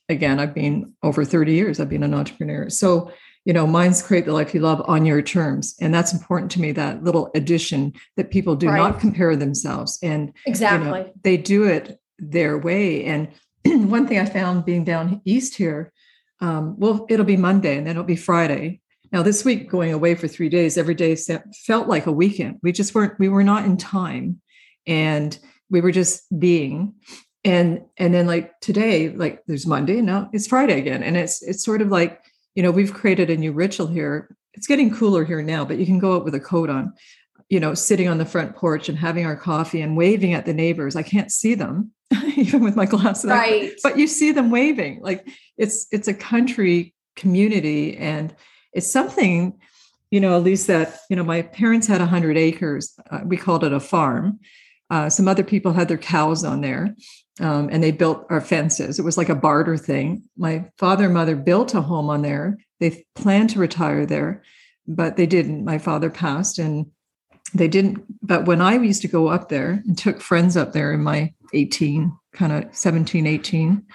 [0.09, 2.69] again i've been over 30 years i've been an entrepreneur.
[2.69, 3.11] So
[3.45, 6.61] you know mine's create the life you love on your terms and that's important to
[6.61, 8.77] me that little addition that people do right.
[8.77, 13.29] not compare themselves and exactly you know, they do it their way and
[13.89, 15.91] one thing i found being down east here
[16.39, 18.79] um, well it'll be monday and then it'll be friday.
[19.11, 21.17] Now this week going away for three days every day
[21.65, 22.59] felt like a weekend.
[22.63, 24.40] We just weren't we were not in time
[24.87, 25.37] and
[25.69, 26.93] we were just being.
[27.43, 31.01] And and then like today like there's monday now it's friday again.
[31.01, 34.35] And it's it's sort of like you know we've created a new ritual here.
[34.53, 36.93] It's getting cooler here now but you can go out with a coat on
[37.49, 40.53] you know sitting on the front porch and having our coffee and waving at the
[40.53, 40.95] neighbors.
[40.95, 41.91] I can't see them
[42.35, 43.71] even with my glasses right.
[43.81, 45.01] but you see them waving.
[45.01, 48.35] Like it's it's a country community and
[48.73, 49.59] it's something
[50.11, 53.63] you know at least that you know my parents had 100 acres uh, we called
[53.63, 54.39] it a farm
[54.91, 56.93] uh, some other people had their cows on there
[57.39, 58.99] um, and they built our fences.
[58.99, 60.23] It was like a barter thing.
[60.37, 62.57] My father and mother built a home on there.
[62.81, 64.43] They planned to retire there,
[64.85, 65.63] but they didn't.
[65.63, 66.87] My father passed and
[67.53, 68.03] they didn't.
[68.21, 71.33] But when I used to go up there and took friends up there in my
[71.53, 73.85] 18, kind of 17, 18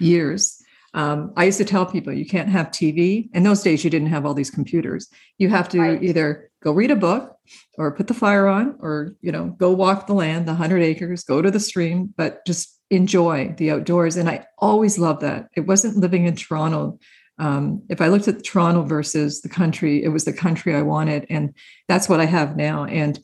[0.00, 0.60] years,
[0.94, 3.28] um, I used to tell people you can't have TV.
[3.32, 5.08] In those days, you didn't have all these computers.
[5.38, 6.02] You have to right.
[6.02, 7.36] either go read a book
[7.78, 11.24] or put the fire on or you know go walk the land the 100 acres
[11.24, 14.16] go to the stream but just enjoy the outdoors.
[14.16, 15.48] And i always loved that.
[15.56, 16.98] It wasn't living in toronto.
[17.38, 21.24] Um, if i looked at toronto versus the country it was the country i wanted
[21.30, 21.54] and
[21.88, 22.84] that's what i have now.
[22.84, 23.18] And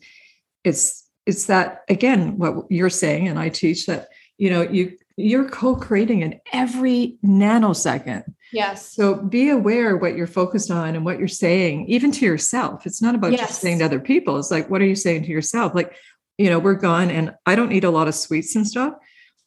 [0.65, 4.09] it's it's that again what you're saying and i teach that
[4.39, 8.25] you know you you're co-creating in every nanosecond.
[8.53, 8.95] Yes.
[8.95, 12.87] So be aware what you're focused on and what you're saying even to yourself.
[12.87, 13.41] It's not about yes.
[13.41, 14.39] just saying to other people.
[14.39, 15.75] It's like what are you saying to yourself?
[15.75, 15.97] Like
[16.39, 18.95] you know we're gone and i don't eat a lot of sweets and stuff.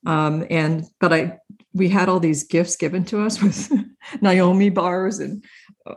[0.06, 1.38] Um and but i
[1.74, 3.72] we had all these gifts given to us with
[4.22, 5.46] Nanaimo bars and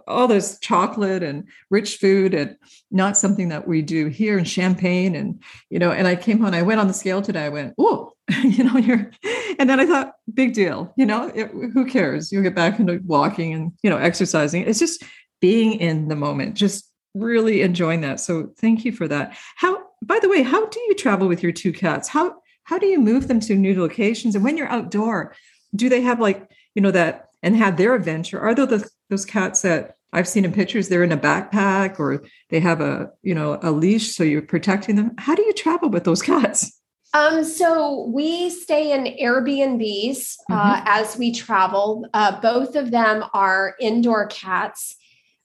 [0.06, 2.56] all this chocolate and rich food and
[2.90, 6.54] not something that we do here in champagne and you know and i came home
[6.54, 7.46] i went on the scale today.
[7.46, 8.11] I went oh
[8.42, 9.10] you know you're
[9.58, 12.32] and then i thought big deal you know it, who cares?
[12.32, 14.62] You'll get back into walking and you know exercising.
[14.62, 15.02] It's just
[15.40, 18.20] being in the moment just really enjoying that.
[18.20, 19.36] So thank you for that.
[19.56, 22.08] How by the way how do you travel with your two cats?
[22.08, 24.34] How how do you move them to new locations?
[24.34, 25.34] And when you're outdoor
[25.74, 28.40] do they have like you know that and have their adventure?
[28.40, 32.60] Are those those cats that I've seen in pictures they're in a backpack or they
[32.60, 35.12] have a you know a leash so you're protecting them?
[35.18, 36.78] How do you travel with those cats
[37.12, 40.84] um, so we stay in Airbnbs uh, mm-hmm.
[40.86, 42.06] as we travel.
[42.14, 44.96] Uh, both of them are indoor cats.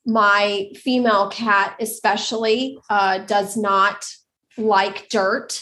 [0.06, 4.06] My female cat, especially, uh, does not
[4.58, 5.62] like dirt.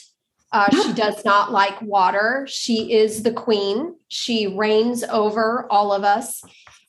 [0.52, 2.46] Uh, she does not like water.
[2.50, 3.96] She is the queen.
[4.08, 6.44] She reigns over all of us.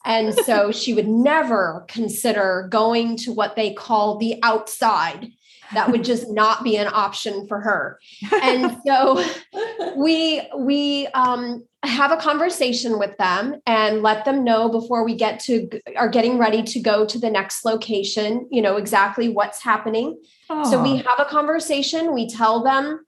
[0.05, 5.31] And so she would never consider going to what they call the outside.
[5.75, 7.99] That would just not be an option for her.
[8.43, 9.25] And so
[9.97, 15.41] we we um have a conversation with them and let them know before we get
[15.41, 20.21] to are getting ready to go to the next location you know exactly what's happening.
[20.51, 20.67] Aww.
[20.67, 22.15] so we have a conversation.
[22.15, 23.05] We tell them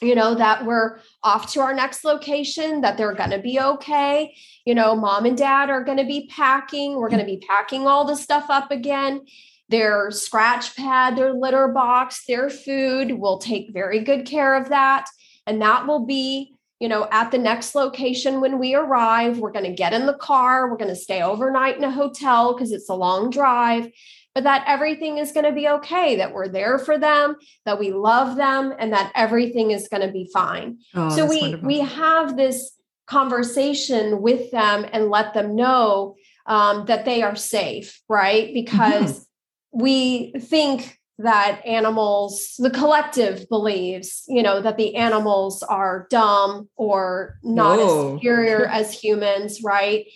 [0.00, 4.34] you know that we're off to our next location that they're going to be okay.
[4.64, 6.96] You know mom and dad are going to be packing.
[6.96, 9.26] We're going to be packing all the stuff up again
[9.72, 15.06] their scratch pad their litter box their food we'll take very good care of that
[15.46, 19.64] and that will be you know at the next location when we arrive we're going
[19.64, 22.88] to get in the car we're going to stay overnight in a hotel because it's
[22.88, 23.90] a long drive
[24.34, 27.92] but that everything is going to be okay, that we're there for them, that we
[27.92, 30.78] love them, and that everything is going to be fine.
[30.94, 31.66] Oh, so we wonderful.
[31.66, 32.72] we have this
[33.06, 36.16] conversation with them and let them know
[36.46, 38.46] um, that they are safe, right?
[38.46, 38.54] Mm-hmm.
[38.54, 39.26] Because.
[39.72, 47.38] We think that animals, the collective believes, you know, that the animals are dumb or
[47.42, 47.84] not Whoa.
[47.84, 50.06] as superior as humans, right?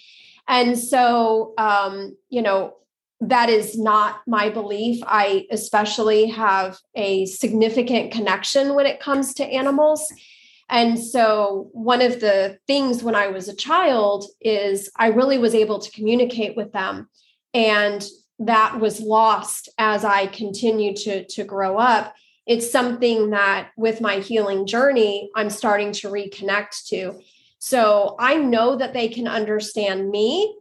[0.49, 2.75] And so, um, you know,
[3.21, 5.03] that is not my belief.
[5.07, 10.13] I especially have a significant connection when it comes to animals.
[10.69, 15.55] And so, one of the things when I was a child is I really was
[15.55, 17.09] able to communicate with them.
[17.55, 18.05] And
[18.41, 22.15] that was lost as I continued to, to grow up.
[22.47, 27.21] It's something that with my healing journey, I'm starting to reconnect to.
[27.59, 30.55] So, I know that they can understand me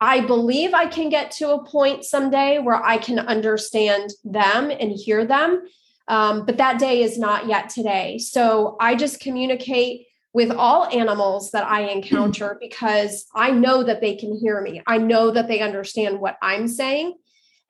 [0.00, 4.92] I believe I can get to a point someday where I can understand them and
[4.92, 5.62] hear them.
[6.06, 8.18] Um, but that day is not yet today.
[8.18, 10.06] So I just communicate
[10.38, 11.96] with all animals that I mm.
[11.96, 14.80] encounter because I know that they can hear me.
[14.86, 17.16] I know that they understand what I'm saying.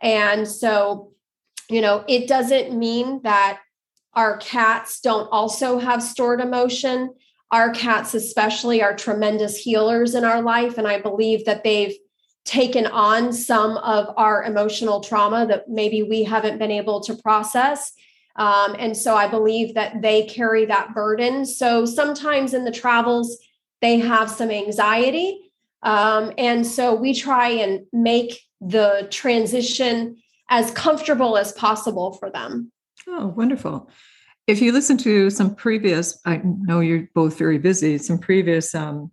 [0.02, 1.12] And so,
[1.70, 3.60] you know, it doesn't mean that
[4.12, 7.14] our cats don't also have stored emotion.
[7.50, 10.76] Our cats, especially, are tremendous healers in our life.
[10.76, 11.96] And I believe that they've
[12.44, 17.94] taken on some of our emotional trauma that maybe we haven't been able to process.
[18.38, 21.44] Um, and so I believe that they carry that burden.
[21.44, 23.36] So sometimes in the travels,
[23.82, 25.50] they have some anxiety.
[25.82, 30.16] Um, and so we try and make the transition
[30.48, 32.72] as comfortable as possible for them.
[33.06, 33.90] Oh, wonderful.
[34.46, 39.10] If you listen to some previous, I know you're both very busy, some previous um,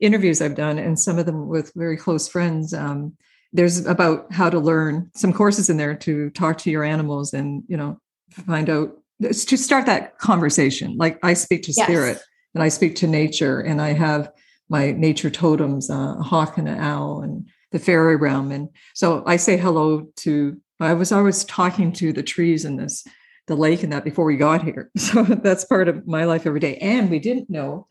[0.00, 2.72] interviews I've done, and some of them with very close friends.
[2.72, 3.16] Um,
[3.52, 7.64] there's about how to learn some courses in there to talk to your animals and
[7.68, 8.00] you know
[8.32, 10.96] find out to start that conversation.
[10.96, 11.86] Like I speak to yes.
[11.86, 12.20] spirit
[12.54, 14.30] and I speak to nature, and I have
[14.68, 18.52] my nature totems, uh, a hawk and an owl, and the fairy realm.
[18.52, 20.60] And so I say hello to.
[20.80, 23.06] I was always talking to the trees in this
[23.48, 24.90] the lake and that before we got here.
[24.98, 26.76] So that's part of my life every day.
[26.76, 27.86] And we didn't know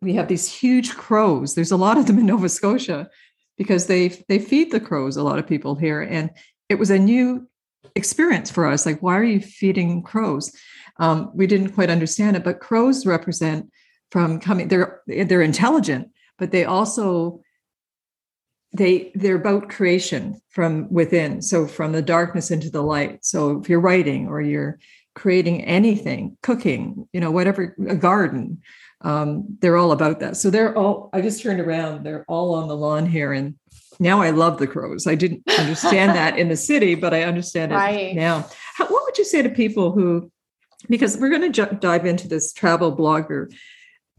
[0.00, 1.54] we have these huge crows.
[1.54, 3.08] There's a lot of them in Nova Scotia
[3.56, 5.16] because they they feed the crows.
[5.16, 6.30] A lot of people here, and
[6.68, 7.48] it was a new
[7.94, 8.86] experience for us.
[8.86, 10.52] Like, why are you feeding crows?
[10.98, 13.70] Um, we didn't quite understand it, but crows represent
[14.10, 14.68] from coming.
[14.68, 17.40] They're they're intelligent, but they also
[18.72, 21.42] they they're about creation from within.
[21.42, 23.24] So from the darkness into the light.
[23.24, 24.78] So if you're writing or you're
[25.14, 28.60] creating anything, cooking, you know, whatever, a garden,
[29.00, 30.36] um, they're all about that.
[30.36, 33.32] So they're all, I just turned around, they're all on the lawn here.
[33.32, 33.54] And
[33.98, 35.06] now I love the crows.
[35.06, 38.14] I didn't understand that in the city, but I understand it right.
[38.14, 38.46] now.
[38.74, 40.30] How, what would you say to people who,
[40.88, 43.52] because we're going to j- dive into this travel blogger.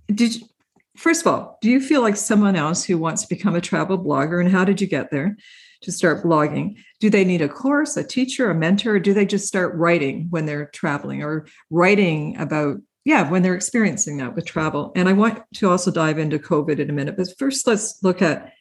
[0.07, 0.47] Did you,
[0.95, 3.97] first of all, do you feel like someone else who wants to become a travel
[3.97, 4.39] blogger?
[4.39, 5.37] And how did you get there
[5.81, 6.77] to start blogging?
[6.99, 10.27] Do they need a course, a teacher, a mentor, or do they just start writing
[10.29, 14.91] when they're traveling or writing about yeah, when they're experiencing that with travel.
[14.93, 17.15] And I want to also dive into COVID in a minute.
[17.15, 18.51] But first, let's look at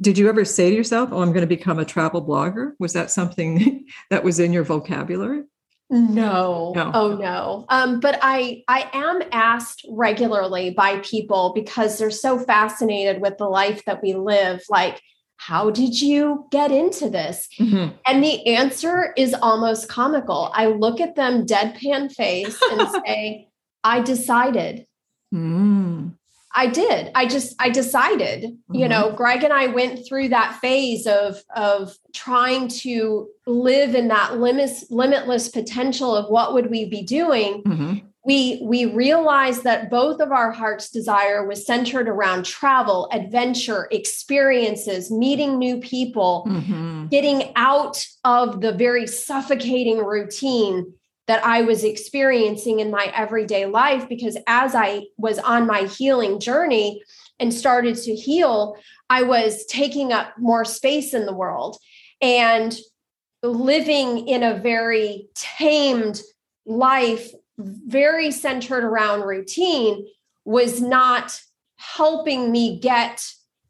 [0.00, 2.72] did you ever say to yourself, oh, I'm going to become a travel blogger?
[2.78, 5.44] Was that something that was in your vocabulary?
[5.90, 6.72] No.
[6.74, 6.90] no.
[6.94, 7.66] Oh no.
[7.68, 13.46] Um, but I I am asked regularly by people because they're so fascinated with the
[13.46, 14.62] life that we live.
[14.70, 15.00] Like,
[15.36, 17.48] how did you get into this?
[17.60, 17.94] Mm-hmm.
[18.06, 20.50] And the answer is almost comical.
[20.54, 23.48] I look at them deadpan face and say,
[23.84, 24.86] I decided.
[25.34, 25.83] Mm.
[26.54, 27.10] I did.
[27.14, 28.44] I just I decided.
[28.44, 28.74] Mm-hmm.
[28.74, 34.08] You know, Greg and I went through that phase of of trying to live in
[34.08, 37.62] that limitless limitless potential of what would we be doing.
[37.64, 37.94] Mm-hmm.
[38.24, 45.10] We we realized that both of our heart's desire was centered around travel, adventure, experiences,
[45.10, 47.08] meeting new people, mm-hmm.
[47.08, 50.94] getting out of the very suffocating routine
[51.26, 56.38] that I was experiencing in my everyday life because as I was on my healing
[56.38, 57.02] journey,
[57.40, 58.76] and started to heal,
[59.10, 61.78] I was taking up more space in the world
[62.20, 62.76] and
[63.42, 66.20] living in a very tamed
[66.64, 70.06] life, very centered around routine,
[70.44, 71.38] was not
[71.76, 73.22] helping me get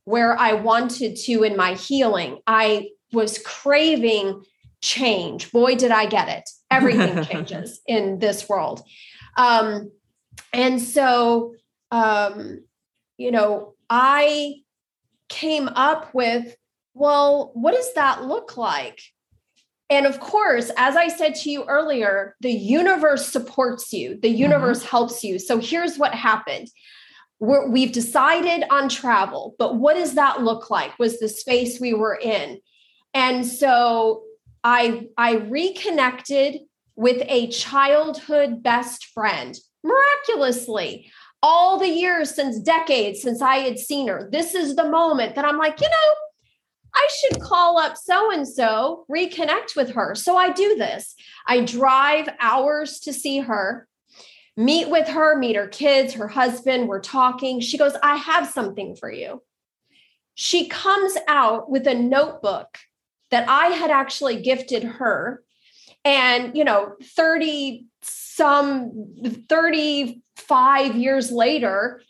[0.04, 2.38] where I wanted to in my healing.
[2.46, 4.44] I was craving
[4.82, 5.50] change.
[5.50, 6.48] Boy, did I get it.
[6.74, 8.82] Everything changes in this world.
[9.36, 9.90] Um,
[10.52, 11.54] and so,
[11.90, 12.64] um,
[13.16, 14.56] you know, I
[15.28, 16.56] came up with,
[16.94, 19.00] well, what does that look like?
[19.90, 24.38] And of course, as I said to you earlier, the universe supports you, the mm-hmm.
[24.38, 24.88] universe mm-hmm.
[24.88, 25.38] helps you.
[25.38, 26.68] So here's what happened.
[27.38, 30.98] we have decided on travel, but what does that look like?
[30.98, 32.58] Was the space we were in.
[33.12, 34.23] And so
[34.64, 36.60] I, I reconnected
[36.96, 41.12] with a childhood best friend miraculously
[41.42, 44.28] all the years since decades since I had seen her.
[44.32, 46.14] This is the moment that I'm like, you know,
[46.94, 50.14] I should call up so and so, reconnect with her.
[50.14, 51.14] So I do this.
[51.46, 53.86] I drive hours to see her,
[54.56, 56.88] meet with her, meet her kids, her husband.
[56.88, 57.60] We're talking.
[57.60, 59.42] She goes, I have something for you.
[60.34, 62.78] She comes out with a notebook
[63.30, 65.42] that I had actually gifted her.
[66.04, 68.92] And, you know, 30 some
[69.48, 72.02] 35 years later,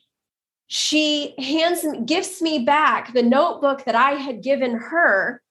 [0.67, 5.43] she hands gives me back the notebook that I had given her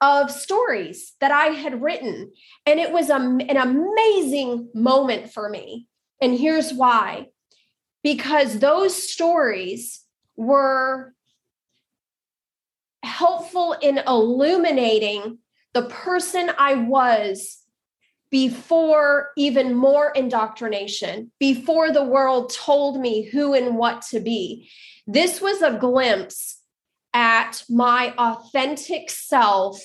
[0.00, 2.32] of stories that I had written.
[2.64, 5.86] And it was a, an amazing moment for me.
[6.22, 7.26] And here's why
[8.02, 10.02] because those stories
[10.36, 11.14] were
[13.20, 15.36] helpful in illuminating
[15.74, 17.58] the person I was
[18.30, 24.70] before even more indoctrination, before the world told me who and what to be.
[25.06, 26.62] This was a glimpse
[27.12, 29.82] at my authentic self,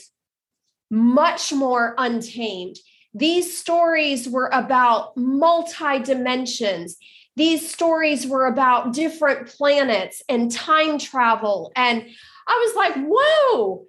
[0.89, 2.77] much more untamed.
[3.13, 6.95] These stories were about multi dimensions.
[7.35, 11.73] These stories were about different planets and time travel.
[11.75, 12.05] And
[12.47, 13.85] I was like, whoa,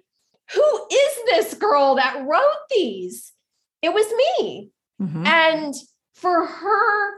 [0.53, 3.33] who is this girl that wrote these?
[3.81, 4.71] it was me.
[5.01, 5.25] Mm-hmm.
[5.25, 5.73] And
[6.15, 7.11] for her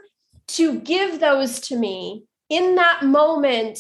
[0.50, 3.80] to give those to me in that moment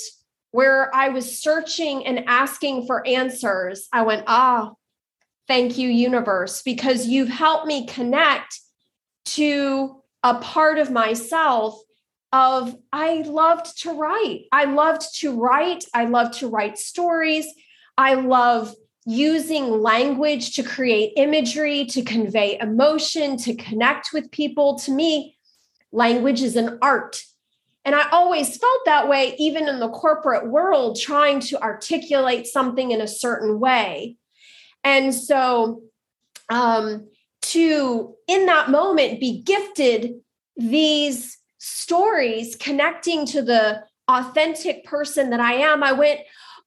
[0.51, 4.71] where I was searching and asking for answers, I went, ah,
[5.47, 8.59] thank you, universe, because you've helped me connect
[9.25, 11.79] to a part of myself
[12.31, 14.45] of I loved to write.
[14.51, 15.85] I loved to write.
[15.93, 17.47] I loved to write stories.
[17.97, 18.75] I love
[19.05, 24.77] using language to create imagery, to convey emotion, to connect with people.
[24.79, 25.37] To me,
[25.91, 27.23] language is an art.
[27.85, 32.91] And I always felt that way, even in the corporate world, trying to articulate something
[32.91, 34.17] in a certain way.
[34.83, 35.81] And so,
[36.49, 37.07] um,
[37.41, 40.15] to in that moment be gifted
[40.55, 46.21] these stories connecting to the authentic person that I am, I went,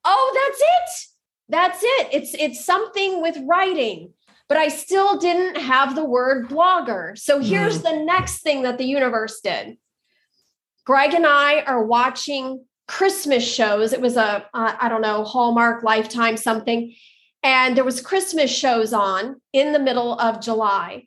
[0.05, 1.12] oh, that's it
[1.53, 2.09] that's it.
[2.12, 4.14] It's it's something with writing,
[4.49, 7.16] but I still didn't have the word blogger.
[7.16, 7.82] So here's mm.
[7.82, 9.76] the next thing that the universe did.
[10.84, 13.93] Greg and I are watching Christmas shows.
[13.93, 16.95] It was a uh, I don't know Hallmark, Lifetime, something,
[17.43, 21.07] and there was Christmas shows on in the middle of July.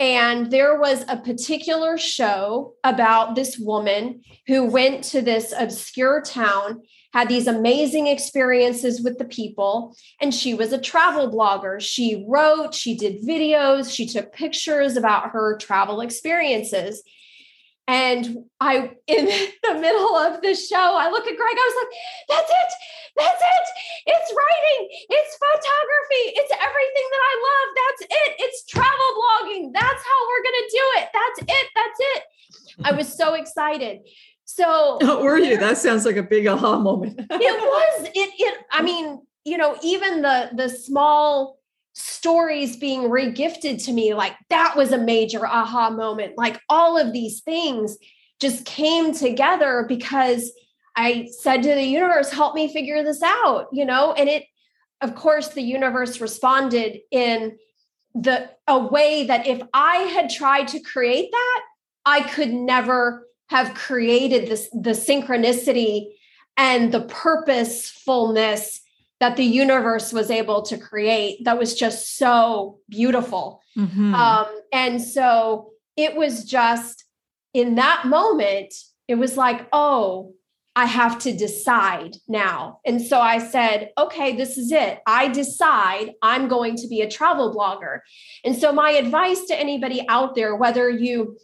[0.00, 6.80] And there was a particular show about this woman who went to this obscure town
[7.12, 9.94] had these amazing experiences with the people.
[10.20, 11.80] And she was a travel blogger.
[11.80, 17.02] She wrote, she did videos, she took pictures about her travel experiences.
[17.90, 19.24] And I, in
[19.66, 21.92] the middle of the show, I look at Greg, I was like,
[22.30, 22.70] that's it,
[23.18, 23.66] that's it.
[24.06, 24.80] It's writing,
[25.10, 27.68] it's photography, it's everything that I love.
[27.74, 28.30] That's it.
[28.46, 29.72] It's travel blogging.
[29.74, 31.06] That's how we're going to do it.
[31.10, 31.66] That's it.
[31.74, 32.22] That's it.
[32.84, 34.06] I was so excited.
[34.44, 35.58] So oh, were you?
[35.58, 37.18] That sounds like a big aha moment.
[37.18, 38.08] it was.
[38.14, 41.59] It it I mean, you know, even the the small
[41.92, 46.34] stories being regifted to me, like that was a major aha moment.
[46.36, 47.96] Like all of these things
[48.40, 50.52] just came together because
[50.96, 54.44] I said to the universe, help me figure this out, you know, and it
[55.00, 57.56] of course the universe responded in
[58.14, 61.62] the a way that if I had tried to create that,
[62.04, 66.08] I could never have created this the synchronicity
[66.56, 68.79] and the purposefulness
[69.20, 74.14] that the universe was able to create that was just so beautiful mm-hmm.
[74.14, 77.04] um, and so it was just
[77.54, 78.74] in that moment
[79.08, 80.32] it was like oh
[80.76, 82.80] I have to decide now.
[82.86, 85.00] And so I said, okay, this is it.
[85.06, 88.00] I decide I'm going to be a travel blogger.
[88.44, 91.36] And so my advice to anybody out there, whether you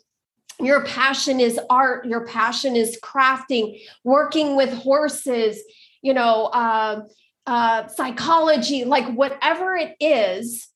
[0.59, 5.61] your passion is art, your passion is crafting, working with horses,
[6.01, 7.03] you know, uh,
[7.47, 10.69] uh, psychology, like whatever it is,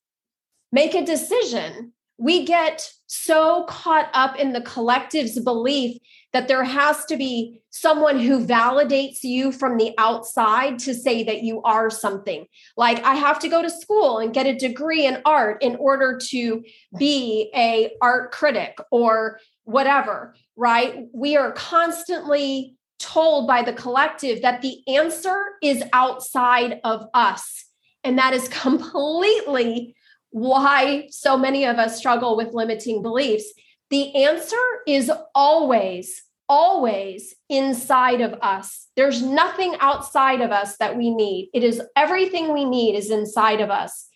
[0.72, 1.92] make a decision.
[2.18, 5.98] We get so caught up in the collective's belief
[6.32, 11.42] that there has to be someone who validates you from the outside to say that
[11.42, 12.46] you are something.
[12.76, 16.20] Like I have to go to school and get a degree in art in order
[16.30, 16.62] to
[16.98, 21.06] be a art critic or whatever, right?
[21.12, 27.64] We are constantly told by the collective that the answer is outside of us.
[28.04, 29.96] And that is completely
[30.30, 33.52] why so many of us struggle with limiting beliefs.
[33.88, 38.86] The answer is always, always inside of us.
[38.94, 41.50] There's nothing outside of us that we need.
[41.52, 44.08] It is everything we need is inside of us.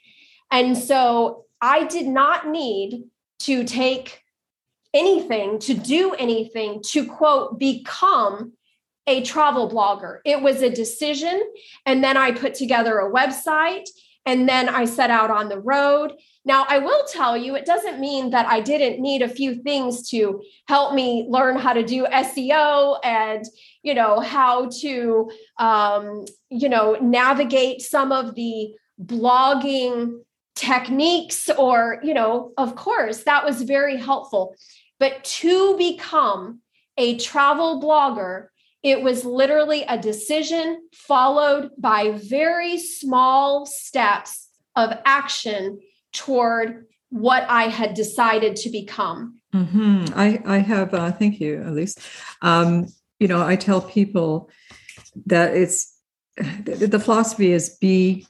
[0.52, 3.06] And so I did not need
[3.40, 4.20] to take
[4.92, 8.52] anything, to do anything, to quote, become
[9.06, 10.18] a travel blogger.
[10.24, 11.42] It was a decision.
[11.86, 13.88] And then I put together a website
[14.26, 16.14] and then I set out on the road.
[16.46, 20.08] Now, I will tell you, it doesn't mean that I didn't need a few things
[20.10, 23.44] to help me learn how to do SEO and,
[23.82, 30.20] you know, how to, um, you know, navigate some of the blogging
[30.54, 34.54] techniques or, you know, of course, that was very helpful.
[34.98, 36.60] But to become
[36.96, 38.48] a travel blogger,
[38.84, 45.80] it was literally a decision followed by very small steps of action
[46.12, 49.40] toward what I had decided to become.
[49.54, 50.06] Mm-hmm.
[50.14, 51.96] I, I have, uh, thank you, Elise.
[52.42, 52.86] Um,
[53.18, 54.50] you know, I tell people
[55.26, 55.96] that it's
[56.36, 58.26] the, the philosophy is be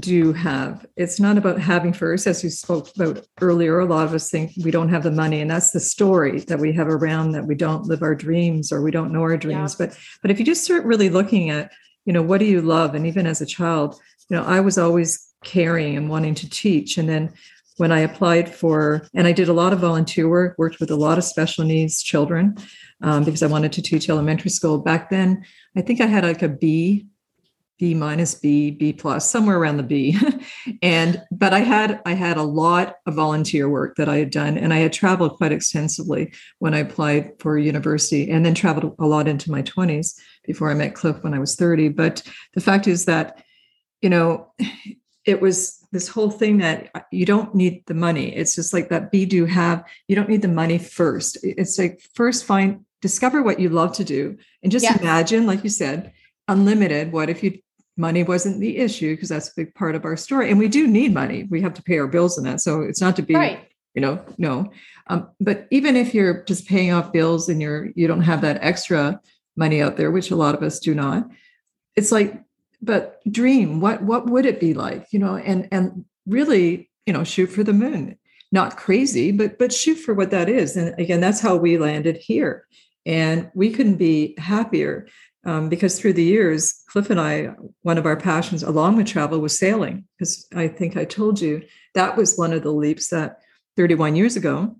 [0.00, 0.86] do have.
[0.96, 3.78] It's not about having first, as you spoke about earlier.
[3.80, 6.58] A lot of us think we don't have the money, and that's the story that
[6.58, 9.76] we have around that we don't live our dreams or we don't know our dreams.
[9.78, 9.86] Yeah.
[9.86, 11.72] But but if you just start really looking at,
[12.04, 12.94] you know, what do you love?
[12.94, 16.98] And even as a child, you know, I was always caring and wanting to teach.
[16.98, 17.32] And then
[17.76, 20.96] when I applied for, and I did a lot of volunteer work, worked with a
[20.96, 22.56] lot of special needs children
[23.02, 24.78] um, because I wanted to teach elementary school.
[24.78, 25.44] Back then,
[25.76, 27.06] I think I had like a B
[27.78, 30.18] B minus B, B plus, somewhere around the B.
[30.82, 34.56] and but I had I had a lot of volunteer work that I had done,
[34.56, 39.06] and I had traveled quite extensively when I applied for university, and then traveled a
[39.06, 41.90] lot into my 20s before I met Cliff when I was 30.
[41.90, 42.22] But
[42.54, 43.42] the fact is that,
[44.00, 44.52] you know,
[45.24, 48.34] it was this whole thing that uh, you don't need the money.
[48.34, 51.38] It's just like that be do have, you don't need the money first.
[51.42, 55.00] It's like first find discover what you love to do and just yes.
[55.00, 56.12] imagine, like you said,
[56.48, 57.12] unlimited.
[57.12, 57.58] What if you
[57.96, 60.86] money wasn't the issue because that's a big part of our story and we do
[60.86, 61.44] need money.
[61.44, 63.68] We have to pay our bills and that so it's not to be right.
[63.94, 64.70] you know no.
[65.08, 68.58] Um, but even if you're just paying off bills and you're you don't have that
[68.60, 69.20] extra
[69.56, 71.28] money out there which a lot of us do not
[71.94, 72.42] it's like
[72.82, 77.24] but dream what what would it be like you know and and really you know
[77.24, 78.18] shoot for the moon.
[78.52, 82.16] Not crazy but but shoot for what that is and again that's how we landed
[82.16, 82.66] here
[83.04, 85.06] and we couldn't be happier
[85.46, 89.38] um, because through the years, Cliff and I, one of our passions along with travel
[89.38, 90.04] was sailing.
[90.18, 91.62] Because I think I told you
[91.94, 93.38] that was one of the leaps that
[93.76, 94.76] 31 years ago,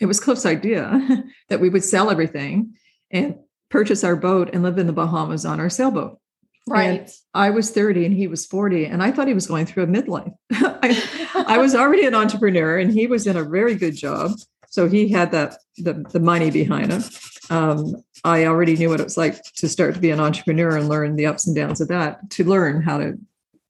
[0.00, 2.74] it was Cliff's idea that we would sell everything
[3.10, 3.36] and
[3.68, 6.18] purchase our boat and live in the Bahamas on our sailboat.
[6.66, 7.00] Right.
[7.00, 9.82] And I was 30 and he was 40, and I thought he was going through
[9.82, 10.32] a midlife.
[10.52, 14.32] I, I was already an entrepreneur and he was in a very good job.
[14.70, 17.02] So he had that the, the money behind him.
[17.50, 20.88] Um, I already knew what it was like to start to be an entrepreneur and
[20.88, 23.18] learn the ups and downs of that, to learn how to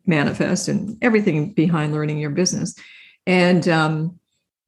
[0.07, 2.75] manifest and everything behind learning your business.
[3.27, 4.19] And um,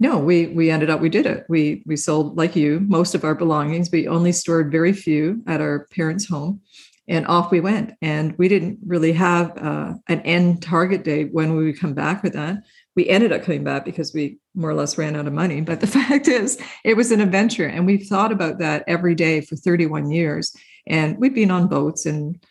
[0.00, 1.44] no, we we ended up we did it.
[1.48, 3.90] We we sold like you most of our belongings.
[3.90, 6.60] We only stored very few at our parents' home,
[7.06, 7.92] and off we went.
[8.00, 12.22] And we didn't really have uh, an end target date when we would come back
[12.22, 12.62] with that
[12.96, 15.60] we ended up coming back because we more or less ran out of money.
[15.60, 17.66] But the fact is, it was an adventure.
[17.66, 20.54] And we've thought about that every day for 31 years.
[20.86, 22.44] And we've been on boats and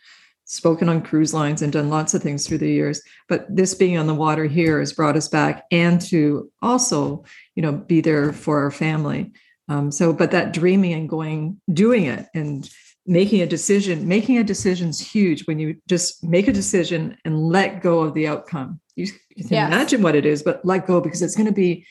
[0.46, 3.02] spoken on cruise lines and done lots of things through the years.
[3.28, 7.24] But this being on the water here has brought us back and to also,
[7.54, 9.32] you know, be there for our family.
[9.68, 12.68] Um, so, but that dreaming and going, doing it and
[13.06, 17.48] making a decision, making a decision is huge when you just make a decision and
[17.48, 19.72] let go of the outcome you, you can yes.
[19.72, 21.86] imagine what it is, but let go because it's going to be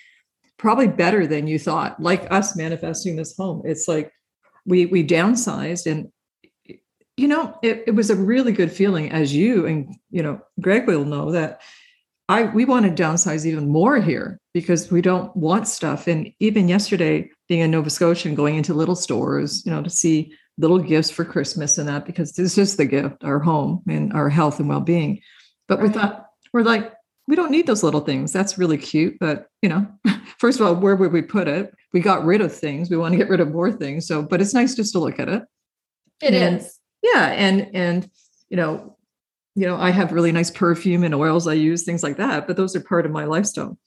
[0.58, 2.02] probably better than you thought.
[2.02, 4.12] Like us manifesting this home, it's like
[4.66, 6.12] we we downsized and
[7.16, 10.88] you know, it, it was a really good feeling as you and, you know, Greg
[10.88, 11.62] will know that
[12.30, 16.08] I we want to downsize even more here because we don't want stuff.
[16.08, 19.90] And even yesterday, being in Nova Scotia and going into little stores, you know, to
[19.90, 24.14] see little gifts for Christmas and that, because this is the gift, our home and
[24.14, 25.22] our health and well-being.
[25.68, 25.88] But right.
[25.88, 26.94] we thought we're like,
[27.28, 28.32] we don't need those little things.
[28.32, 29.18] That's really cute.
[29.20, 29.88] But you know,
[30.38, 31.74] first of all, where would we put it?
[31.92, 32.90] We got rid of things.
[32.90, 34.08] We want to get rid of more things.
[34.08, 35.44] So, but it's nice just to look at it.
[36.22, 36.80] It and, is.
[37.02, 37.32] Yeah.
[37.32, 38.10] And and
[38.50, 38.98] you know,
[39.56, 42.58] you know, I have really nice perfume and oils I use, things like that, but
[42.58, 43.78] those are part of my lifestyle.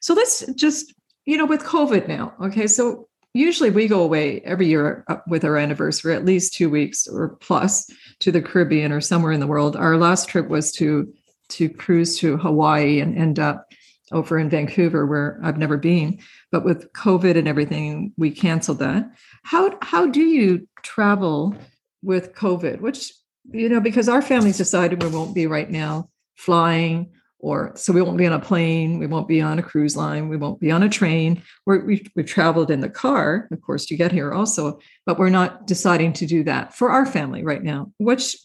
[0.00, 4.66] So let's just, you know, with COVID now, okay, so usually we go away every
[4.66, 9.00] year uh, with our anniversary, at least two weeks or plus to the Caribbean or
[9.00, 9.76] somewhere in the world.
[9.76, 11.12] Our last trip was to
[11.50, 13.66] to cruise to Hawaii and end up
[14.12, 16.18] over in Vancouver, where I've never been.
[16.52, 19.10] But with COVID and everything, we canceled that.
[19.42, 21.56] How how do you travel
[22.02, 22.80] with COVID?
[22.80, 23.12] Which
[23.50, 28.02] you know, because our family's decided we won't be right now flying or so we
[28.02, 30.70] won't be on a plane, we won't be on a cruise line, we won't be
[30.70, 31.42] on a train.
[31.64, 35.28] We're, we've, we've traveled in the car, of course, to get here also, but we're
[35.28, 37.92] not deciding to do that for our family right now.
[37.98, 38.36] Which,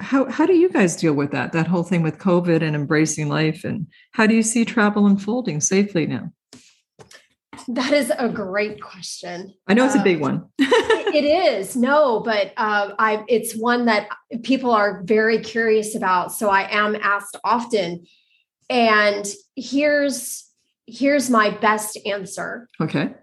[0.00, 1.52] how how do you guys deal with that?
[1.52, 5.60] That whole thing with COVID and embracing life, and how do you see travel unfolding
[5.60, 6.32] safely now?
[7.68, 9.54] That is a great question.
[9.68, 10.44] I know it's a big um, one.
[10.58, 14.08] it is no, but uh, I it's one that
[14.42, 16.32] people are very curious about.
[16.32, 18.06] So I am asked often,
[18.68, 19.26] and
[19.56, 20.48] here's
[20.86, 22.68] here's my best answer.
[22.80, 23.14] Okay.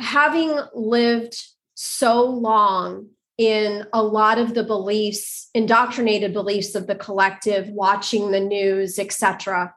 [0.00, 1.36] Having lived
[1.74, 8.40] so long in a lot of the beliefs, indoctrinated beliefs of the collective, watching the
[8.40, 9.74] news, etc.,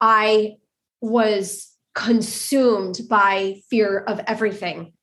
[0.00, 0.56] I
[1.00, 4.94] was consumed by fear of everything.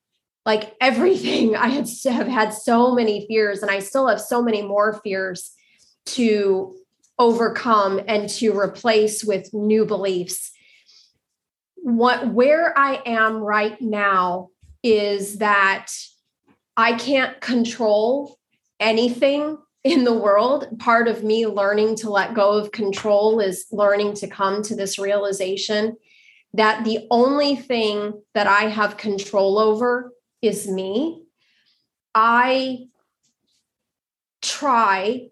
[0.45, 4.61] Like everything, I had have had so many fears, and I still have so many
[4.61, 5.51] more fears
[6.07, 6.75] to
[7.19, 10.51] overcome and to replace with new beliefs.
[11.75, 14.49] What where I am right now
[14.81, 15.91] is that
[16.79, 18.37] I can't control
[18.79, 20.79] anything in the world.
[20.79, 24.97] Part of me learning to let go of control is learning to come to this
[24.97, 25.97] realization
[26.53, 31.25] that the only thing that I have control over is me.
[32.15, 32.87] I
[34.41, 35.27] try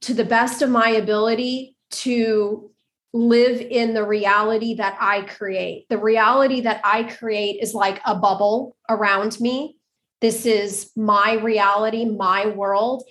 [0.00, 2.68] to the best of my ability to
[3.12, 5.88] live in the reality that I create.
[5.88, 9.76] The reality that I create is like a bubble around me.
[10.20, 13.04] This is my reality, my world.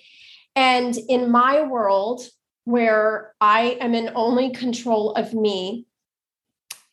[0.55, 2.21] And in my world,
[2.65, 5.85] where I am in only control of me,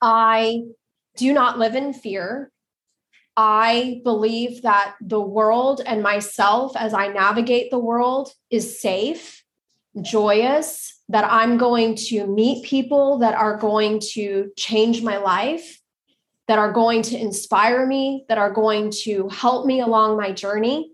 [0.00, 0.62] I
[1.16, 2.50] do not live in fear.
[3.36, 9.44] I believe that the world and myself, as I navigate the world, is safe,
[10.00, 15.80] joyous, that I'm going to meet people that are going to change my life,
[16.48, 20.92] that are going to inspire me, that are going to help me along my journey.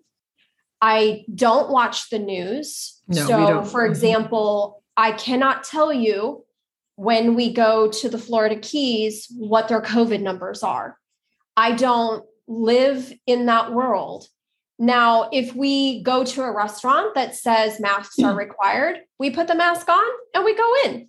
[0.81, 3.01] I don't watch the news.
[3.09, 3.93] No, so, for mm-hmm.
[3.93, 6.45] example, I cannot tell you
[6.97, 10.99] when we go to the Florida Keys what their COVID numbers are.
[11.57, 14.27] I don't live in that world.
[14.79, 19.55] Now, if we go to a restaurant that says masks are required, we put the
[19.55, 21.09] mask on and we go in.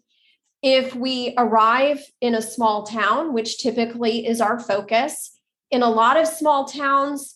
[0.63, 5.37] If we arrive in a small town, which typically is our focus,
[5.69, 7.35] in a lot of small towns,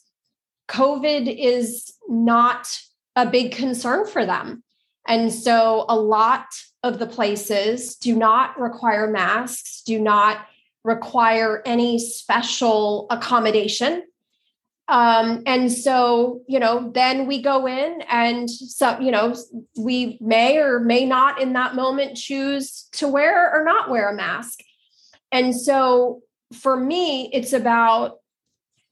[0.69, 2.79] COVID is not
[3.17, 4.63] a big concern for them.
[5.07, 6.45] And so a lot
[6.83, 10.45] of the places do not require masks, do not
[10.83, 14.03] require any special accommodation.
[14.89, 19.35] Um, and so, you know, then we go in and so, you know,
[19.77, 24.15] we may or may not in that moment choose to wear or not wear a
[24.15, 24.59] mask.
[25.31, 26.21] And so
[26.53, 28.19] for me, it's about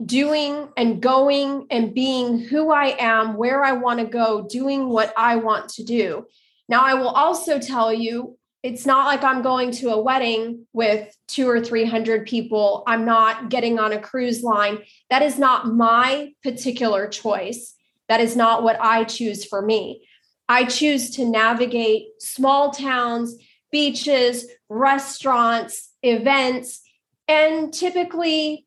[0.04, 5.14] doing and going and being who I am, where I want to go, doing what
[5.16, 6.26] I want to do.
[6.68, 11.16] Now, I will also tell you it's not like I'm going to a wedding with
[11.28, 12.82] two or 300 people.
[12.88, 14.80] I'm not getting on a cruise line.
[15.12, 17.76] That is not my particular choice.
[18.10, 20.08] That is not what I choose for me.
[20.50, 23.36] I choose to navigate small towns,
[23.72, 26.82] beaches, restaurants, events,
[27.28, 28.66] and typically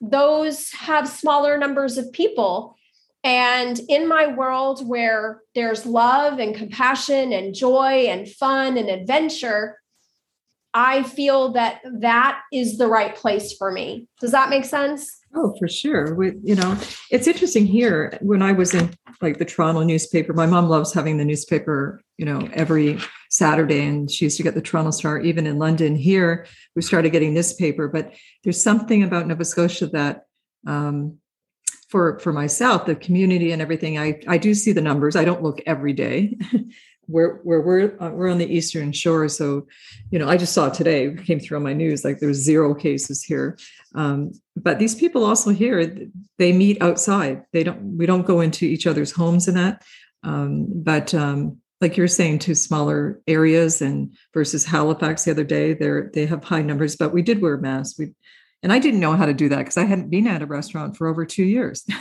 [0.00, 2.76] those have smaller numbers of people.
[3.22, 9.76] And in my world where there's love and compassion and joy and fun and adventure,
[10.72, 14.06] I feel that that is the right place for me.
[14.20, 15.18] Does that make sense?
[15.34, 16.14] Oh, for sure.
[16.14, 16.78] We, you know,
[17.10, 18.16] it's interesting here.
[18.20, 22.24] When I was in like the Toronto newspaper, my mom loves having the newspaper, you
[22.24, 23.00] know, every
[23.30, 25.20] Saturday, and she used to get the Toronto Star.
[25.20, 27.88] Even in London, here we started getting this paper.
[27.88, 28.14] But
[28.44, 30.22] there's something about Nova Scotia that,
[30.66, 31.18] um,
[31.90, 35.16] for for myself, the community and everything, I I do see the numbers.
[35.16, 36.38] I don't look every day.
[37.10, 39.28] where we're uh, we're on the eastern shore.
[39.28, 39.66] So
[40.10, 43.22] you know i just saw today came through on my news like there's zero cases
[43.22, 43.58] here.
[43.94, 47.44] Um, but these people also here they meet outside.
[47.52, 49.82] They don't we don't go into each other's homes and that.
[50.22, 55.72] Um, but um, like you're saying to smaller areas and versus halifax the other day
[55.72, 57.98] they're they have high numbers but we did wear masks.
[57.98, 58.14] We
[58.62, 60.96] and i didn't know how to do that because i hadn't been at a restaurant
[60.96, 61.84] for over two years.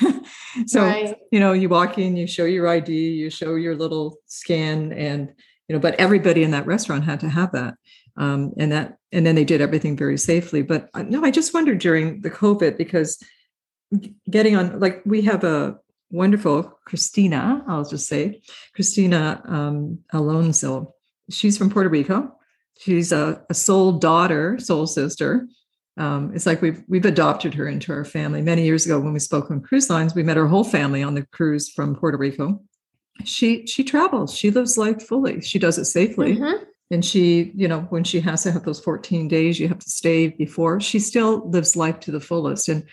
[0.66, 1.16] So right.
[1.32, 5.30] you know you walk in you show your id you show your little scan and
[5.68, 7.76] you know but everybody in that restaurant had to have that
[8.18, 10.62] um, and that and then they did everything very safely.
[10.62, 13.22] But uh, no i just wondered during the covid because
[14.30, 15.78] getting on like we have a
[16.12, 18.42] wonderful christina i'll just say
[18.76, 20.94] christina um, alonso.
[21.30, 22.36] She's from puerto rico.
[22.80, 25.48] She's a, a soul daughter soul sister
[26.00, 28.42] um, it's like we've we've adopted her into our family.
[28.42, 31.14] Many years ago, when we spoke on cruise lines, we met her whole family on
[31.14, 32.62] the cruise from Puerto Rico.
[33.26, 34.34] She she travels.
[34.34, 35.42] She lives life fully.
[35.42, 36.38] She does it safely.
[36.38, 36.64] Mm-hmm.
[36.92, 39.90] And she, you know, when she has to have those 14 days, you have to
[39.90, 40.82] stay before.
[40.82, 42.68] She still lives life to the fullest.
[42.68, 42.84] And,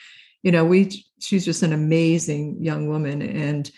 [0.43, 3.23] you know, we she's just an amazing young woman.
[3.23, 3.71] And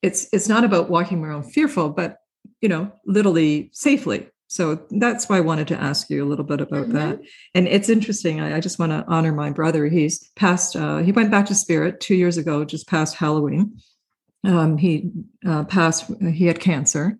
[0.00, 2.18] it's it's not about walking around fearful, but
[2.60, 6.60] you know, literally safely so that's why I wanted to ask you a little bit
[6.60, 6.94] about mm-hmm.
[6.94, 7.20] that.
[7.54, 8.40] And it's interesting.
[8.40, 9.86] I, I just want to honor my brother.
[9.86, 13.78] He's passed, uh, he went back to spirit two years ago, just past Halloween.
[14.44, 15.12] Um, he
[15.46, 17.16] uh, passed, he had cancer.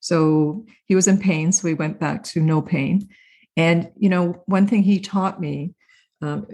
[0.00, 1.52] So he was in pain.
[1.52, 3.08] So he went back to no pain.
[3.56, 5.74] And, you know, one thing he taught me,
[6.20, 6.48] um,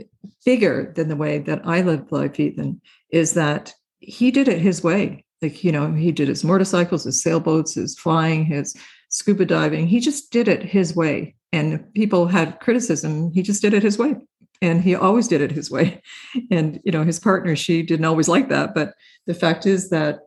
[0.44, 4.84] bigger than the way that I live life, Ethan, is that he did it his
[4.84, 5.24] way.
[5.40, 8.76] Like, you know, he did his motorcycles, his sailboats, his flying, his
[9.08, 9.86] scuba diving.
[9.86, 11.34] He just did it his way.
[11.52, 13.32] And people had criticism.
[13.32, 14.16] He just did it his way.
[14.60, 16.02] And he always did it his way.
[16.50, 18.74] And, you know, his partner, she didn't always like that.
[18.74, 18.94] But
[19.26, 20.20] the fact is that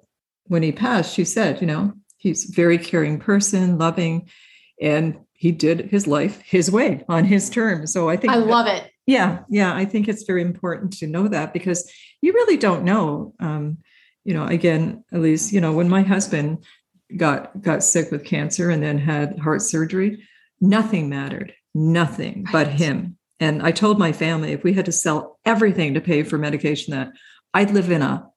[0.46, 4.30] when he passed, she said, you know, he's a very caring person, loving,
[4.82, 7.94] and he did his life his way on his terms.
[7.94, 8.92] So I think I love it.
[9.08, 9.40] Yeah.
[9.50, 9.74] Yeah.
[9.74, 13.34] I think it's very important to know that because you really don't know.
[13.40, 13.80] Um,
[14.24, 16.64] you know, again, Elise, you know, when my husband
[17.18, 20.24] got got sick with cancer and then had heart surgery
[20.60, 22.52] nothing mattered nothing right.
[22.52, 23.18] but him.
[23.40, 26.94] And i told my family if we had to sell everything to pay for medication
[26.94, 27.12] that
[27.54, 28.32] i'd live in a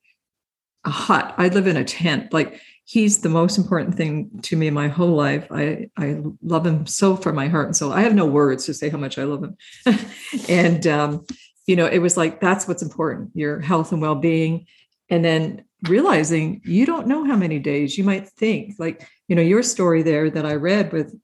[0.84, 1.34] a hut.
[1.38, 2.32] I'd live in a tent.
[2.32, 5.46] Like he's the most important thing to me in my whole life.
[5.50, 7.92] I i love him so from my heart and soul.
[7.92, 9.56] I have no words to say how much i love him.
[10.48, 11.24] And um
[11.66, 14.66] you know it was like that's what's important your health and well-being
[15.10, 19.42] and then realizing you don't know how many days you might think like you know
[19.42, 21.14] your story there that i read with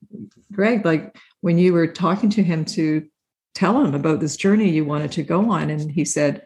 [0.53, 3.07] greg like when you were talking to him to
[3.55, 6.45] tell him about this journey you wanted to go on and he said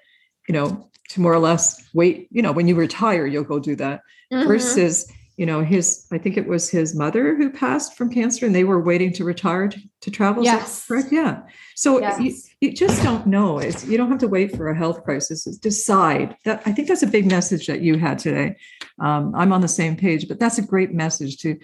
[0.49, 3.75] you know to more or less wait you know when you retire you'll go do
[3.77, 4.01] that
[4.33, 4.47] mm-hmm.
[4.47, 8.55] versus you know his i think it was his mother who passed from cancer and
[8.55, 11.43] they were waiting to retire to, to travel yes correct yeah
[11.75, 12.54] so yes.
[12.65, 15.47] You, just don't know it's you don't have to wait for a health crisis.
[15.47, 16.37] It's decide.
[16.45, 18.57] That i think that's a big message that you had today.
[18.99, 21.59] Um, i'm on the same page but that's a great message to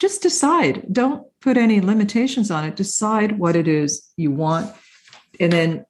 [0.00, 0.86] just decide.
[0.92, 2.74] Don't put any limitations on it.
[2.74, 4.74] Decide what it is you want
[5.38, 5.84] and then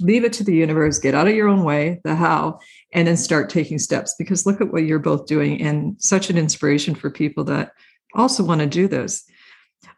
[0.00, 0.98] leave it to the universe.
[0.98, 2.60] Get out of your own way the how
[2.92, 6.38] and then start taking steps because look at what you're both doing and such an
[6.38, 7.72] inspiration for people that
[8.14, 9.24] also want to do this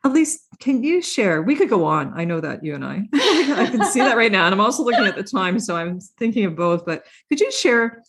[0.05, 1.43] Elise, can you share?
[1.43, 2.13] We could go on.
[2.19, 3.09] I know that you and I.
[3.13, 4.47] I can see that right now.
[4.47, 5.59] And I'm also looking at the time.
[5.59, 6.87] So I'm thinking of both.
[6.87, 8.03] But could you share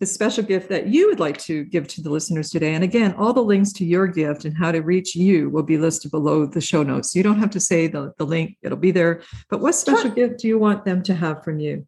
[0.00, 2.74] the special gift that you would like to give to the listeners today?
[2.74, 5.78] And again, all the links to your gift and how to reach you will be
[5.78, 7.14] listed below the show notes.
[7.14, 9.22] You don't have to say the, the link, it'll be there.
[9.50, 11.86] But what special gift do you want them to have from you?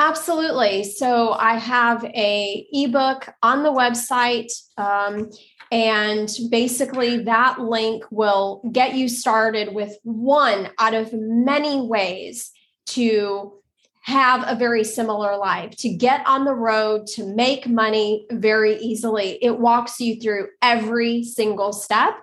[0.00, 0.84] Absolutely.
[0.84, 5.28] So I have a ebook on the website, um,
[5.70, 12.50] and basically that link will get you started with one out of many ways
[12.86, 13.52] to
[14.00, 19.38] have a very similar life, to get on the road, to make money very easily.
[19.42, 22.14] It walks you through every single step.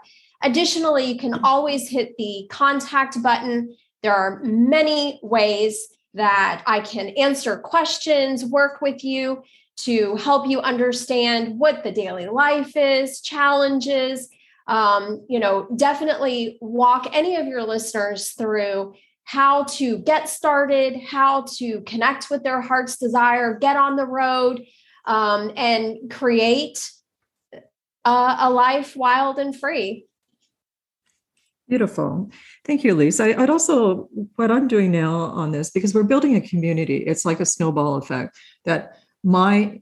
[0.41, 3.75] Additionally, you can always hit the contact button.
[4.01, 9.43] There are many ways that I can answer questions, work with you
[9.77, 14.29] to help you understand what the daily life is, challenges.
[14.67, 18.93] um, you know, definitely walk any of your listeners through
[19.23, 24.65] how to get started, how to connect with their heart's desire, get on the road,
[25.05, 26.91] um, and create
[28.05, 30.06] uh, a life wild and free.
[31.67, 32.31] Beautiful.
[32.63, 33.19] Thank you, Elise.
[33.19, 34.07] I, would also,
[34.37, 37.95] what I'm doing now on this, because we're building a community, it's like a snowball
[37.95, 39.81] effect that my,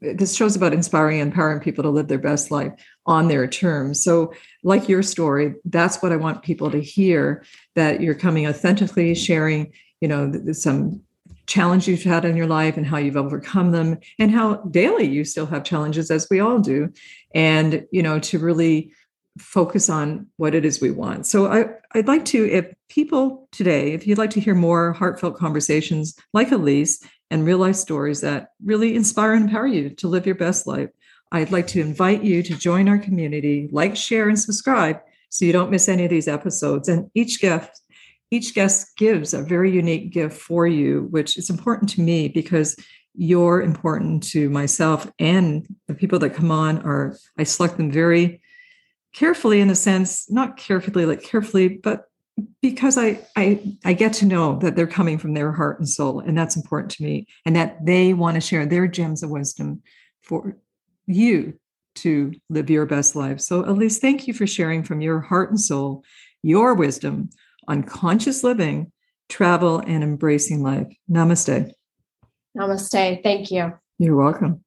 [0.00, 2.72] this show's about inspiring and empowering people to live their best life
[3.04, 4.02] on their terms.
[4.02, 9.14] So, like your story, that's what I want people to hear that you're coming authentically
[9.14, 11.02] sharing, you know, some
[11.46, 15.24] challenge you've had in your life and how you've overcome them and how daily you
[15.24, 16.92] still have challenges as we all do
[17.34, 18.92] and you know to really
[19.38, 21.26] focus on what it is we want.
[21.26, 25.38] So I, i'd like to if people today if you'd like to hear more heartfelt
[25.38, 30.26] conversations like elise and real life stories that really inspire and empower you to live
[30.26, 30.90] your best life
[31.32, 34.98] i'd like to invite you to join our community like share and subscribe
[35.30, 36.88] so you don't miss any of these episodes.
[36.88, 37.82] And each guest
[38.30, 42.76] each guest gives a very unique gift for you, which is important to me because
[43.14, 48.42] you're important to myself and the people that come on are I select them very
[49.18, 52.04] carefully in a sense, not carefully like carefully, but
[52.62, 56.20] because I I I get to know that they're coming from their heart and soul,
[56.20, 59.82] and that's important to me, and that they want to share their gems of wisdom
[60.22, 60.56] for
[61.06, 61.58] you
[61.96, 63.40] to live your best life.
[63.40, 66.04] So, Elise, thank you for sharing from your heart and soul
[66.42, 67.30] your wisdom
[67.66, 68.92] on conscious living,
[69.28, 70.86] travel, and embracing life.
[71.10, 71.72] Namaste.
[72.56, 73.22] Namaste.
[73.24, 73.72] Thank you.
[73.98, 74.64] You're welcome.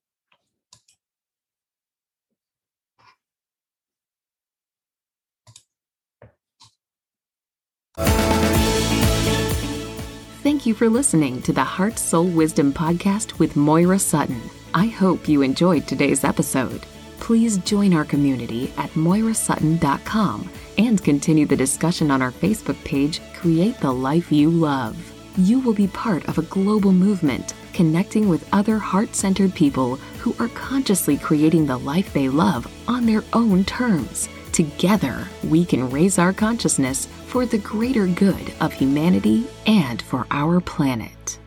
[10.71, 14.41] You for listening to the Heart Soul Wisdom Podcast with Moira Sutton.
[14.73, 16.85] I hope you enjoyed today's episode.
[17.19, 23.77] Please join our community at moirasutton.com and continue the discussion on our Facebook page, Create
[23.81, 24.95] the Life You Love.
[25.35, 30.33] You will be part of a global movement connecting with other heart centered people who
[30.39, 34.29] are consciously creating the life they love on their own terms.
[34.51, 40.59] Together, we can raise our consciousness for the greater good of humanity and for our
[40.59, 41.40] planet.